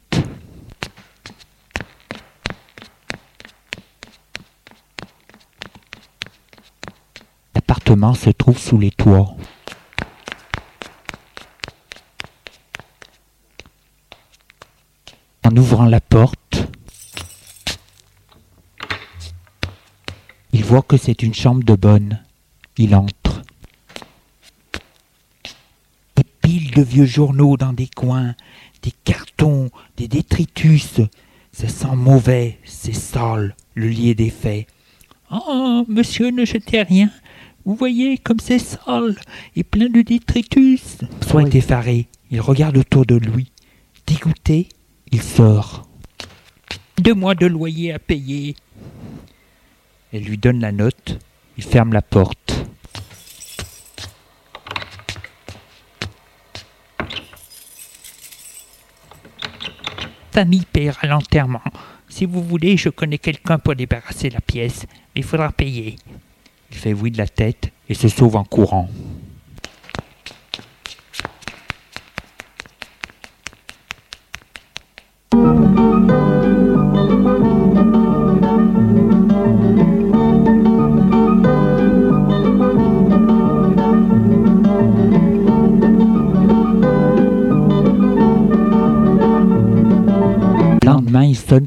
L'appartement 7.55 8.15
se 8.15 8.31
trouve 8.31 8.57
sous 8.57 8.79
les 8.79 8.91
toits. 8.91 9.33
En 15.45 15.55
ouvrant 15.55 15.85
la 15.85 16.01
porte, 16.01 16.67
voit 20.71 20.81
que 20.83 20.95
c'est 20.95 21.21
une 21.21 21.33
chambre 21.33 21.65
de 21.65 21.75
bonne. 21.75 22.21
Il 22.77 22.95
entre. 22.95 23.41
Des 26.15 26.23
piles 26.41 26.71
de 26.71 26.81
vieux 26.81 27.05
journaux 27.05 27.57
dans 27.57 27.73
des 27.73 27.89
coins, 27.93 28.35
des 28.81 28.93
cartons, 29.03 29.69
des 29.97 30.07
détritus. 30.07 31.01
Ça 31.51 31.67
sent 31.67 31.95
mauvais, 31.97 32.57
c'est 32.63 32.95
sale, 32.95 33.53
le 33.75 33.89
lit 33.89 34.11
est 34.11 34.15
défait. 34.15 34.65
Oh, 35.29 35.83
monsieur, 35.89 36.31
ne 36.31 36.45
jetez 36.45 36.83
rien. 36.83 37.09
Vous 37.65 37.75
voyez 37.75 38.17
comme 38.17 38.39
c'est 38.39 38.57
sale 38.57 39.17
et 39.57 39.65
plein 39.65 39.89
de 39.89 40.01
détritus. 40.01 40.99
Soit 41.27 41.43
est 41.43 41.55
effaré, 41.55 42.07
il 42.29 42.39
regarde 42.39 42.77
autour 42.77 43.05
de 43.05 43.15
lui. 43.15 43.51
Dégoûté, 44.07 44.69
il 45.11 45.21
sort. 45.21 45.85
Deux 46.97 47.13
mois 47.13 47.35
de 47.35 47.47
loyer 47.47 47.91
à 47.91 47.99
payer. 47.99 48.55
Elle 50.13 50.23
lui 50.23 50.37
donne 50.37 50.59
la 50.59 50.71
note. 50.71 51.19
Il 51.57 51.63
ferme 51.63 51.93
la 51.93 52.01
porte. 52.01 52.65
Famille 60.31 60.65
paiera 60.65 61.07
l'enterrement. 61.07 61.61
Si 62.09 62.25
vous 62.25 62.43
voulez, 62.43 62.75
je 62.77 62.89
connais 62.89 63.17
quelqu'un 63.17 63.57
pour 63.57 63.75
débarrasser 63.75 64.29
la 64.29 64.41
pièce. 64.41 64.85
Il 65.15 65.23
faudra 65.23 65.51
payer. 65.51 65.95
Il 66.71 66.77
fait 66.77 66.93
oui 66.93 67.11
de 67.11 67.17
la 67.17 67.27
tête 67.27 67.71
et 67.87 67.93
se 67.93 68.07
sauve 68.07 68.35
en 68.35 68.43
courant. 68.43 68.89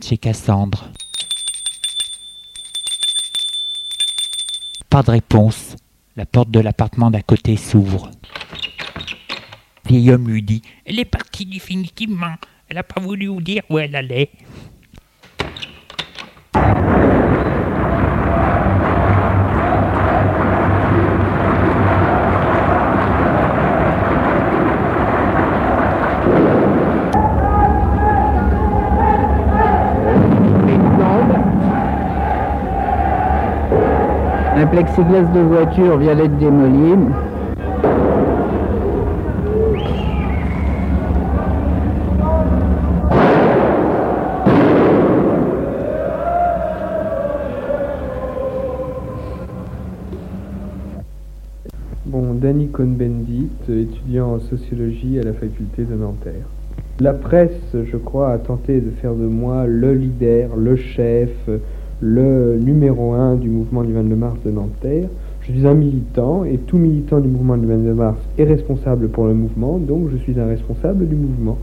Chez 0.05 0.19
Cassandre. 0.19 0.91
Pas 4.91 5.03
de 5.03 5.11
réponse. 5.11 5.77
La 6.17 6.27
porte 6.27 6.51
de 6.51 6.61
l'appartement 6.61 7.11
d'à 7.11 7.23
côté 7.23 7.57
s'ouvre. 7.57 8.11
Vieil 9.87 10.13
homme 10.13 10.29
lui 10.29 10.43
dit 10.43 10.63
Elle 10.85 11.01
est 11.01 11.05
partie 11.05 11.47
définitivement. 11.47 12.35
Elle 12.69 12.77
n'a 12.77 12.83
pas 12.83 13.01
voulu 13.01 13.27
vous 13.27 13.41
dire 13.41 13.63
où 13.71 13.79
elle 13.79 13.97
allait. 13.97 14.31
Un 34.65 34.67
plexiglas 34.67 35.31
de 35.35 35.41
voiture 35.41 35.99
vient 35.99 36.17
d'être 36.17 36.39
démoli. 36.39 36.95
Bon, 52.07 52.33
Danny 52.33 52.69
Cohn-Bendit, 52.69 53.51
étudiant 53.69 54.37
en 54.37 54.41
sociologie 54.41 55.19
à 55.19 55.25
la 55.25 55.35
faculté 55.35 55.85
de 55.85 55.95
Nanterre. 55.95 56.33
La 57.01 57.12
presse, 57.12 57.51
je 57.75 57.97
crois, 57.99 58.33
a 58.33 58.39
tenté 58.39 58.81
de 58.81 58.89
faire 59.03 59.12
de 59.15 59.27
moi 59.27 59.67
le 59.67 59.93
leader, 59.93 60.57
le 60.57 60.77
chef, 60.77 61.29
le 62.05 62.59
numéro 62.59 63.15
un 63.15 63.35
du 63.35 63.49
mouvement 63.49 63.83
du 63.83 63.95
22 63.95 64.15
mars 64.15 64.37
de 64.45 64.51
Nanterre. 64.51 65.09
Je 65.41 65.53
suis 65.53 65.67
un 65.67 65.73
militant 65.73 66.45
et 66.45 66.59
tout 66.59 66.77
militant 66.77 67.19
du 67.19 67.29
mouvement 67.29 67.57
du 67.57 67.67
22 67.67 67.95
mars 67.95 68.19
est 68.37 68.45
responsable 68.45 69.09
pour 69.09 69.27
le 69.27 69.33
mouvement, 69.33 69.79
donc 69.79 70.11
je 70.11 70.19
suis 70.19 70.39
un 70.39 70.47
responsable 70.47 71.09
du 71.09 71.15
mouvement. 71.15 71.57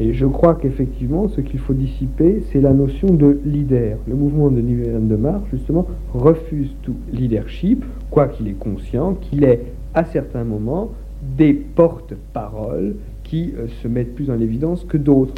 Et 0.00 0.12
je 0.12 0.26
crois 0.26 0.56
qu'effectivement, 0.56 1.28
ce 1.28 1.40
qu'il 1.40 1.60
faut 1.60 1.72
dissiper, 1.72 2.42
c'est 2.50 2.60
la 2.60 2.72
notion 2.72 3.14
de 3.14 3.38
leader. 3.44 3.98
Le 4.08 4.16
mouvement 4.16 4.50
de 4.50 4.60
Nivelle 4.60 5.06
de 5.06 5.16
Mars, 5.16 5.42
justement, 5.52 5.86
refuse 6.12 6.70
tout 6.82 6.96
leadership, 7.12 7.84
quoi 8.10 8.26
qu'il 8.26 8.48
est 8.48 8.58
conscient 8.58 9.14
qu'il 9.14 9.44
est, 9.44 9.62
à 9.94 10.04
certains 10.04 10.44
moments, 10.44 10.90
des 11.38 11.54
porte-paroles 11.54 12.96
qui 13.22 13.54
euh, 13.56 13.68
se 13.82 13.88
mettent 13.88 14.14
plus 14.16 14.30
en 14.30 14.40
évidence 14.40 14.84
que 14.84 14.96
d'autres. 14.98 15.34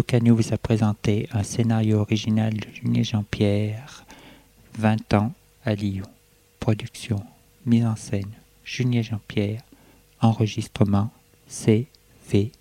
Vous 0.00 0.54
a 0.54 0.58
présenté 0.58 1.28
un 1.32 1.42
scénario 1.42 1.98
original 1.98 2.54
de 2.54 2.68
Julien 2.72 3.02
Jean-Pierre, 3.02 4.04
20 4.78 5.14
ans 5.14 5.32
à 5.64 5.74
Lyon. 5.74 6.06
Production, 6.60 7.20
mise 7.66 7.84
en 7.84 7.96
scène, 7.96 8.30
Julien 8.62 9.02
Jean-Pierre, 9.02 9.60
enregistrement 10.20 11.10
CVRP. 11.48 12.52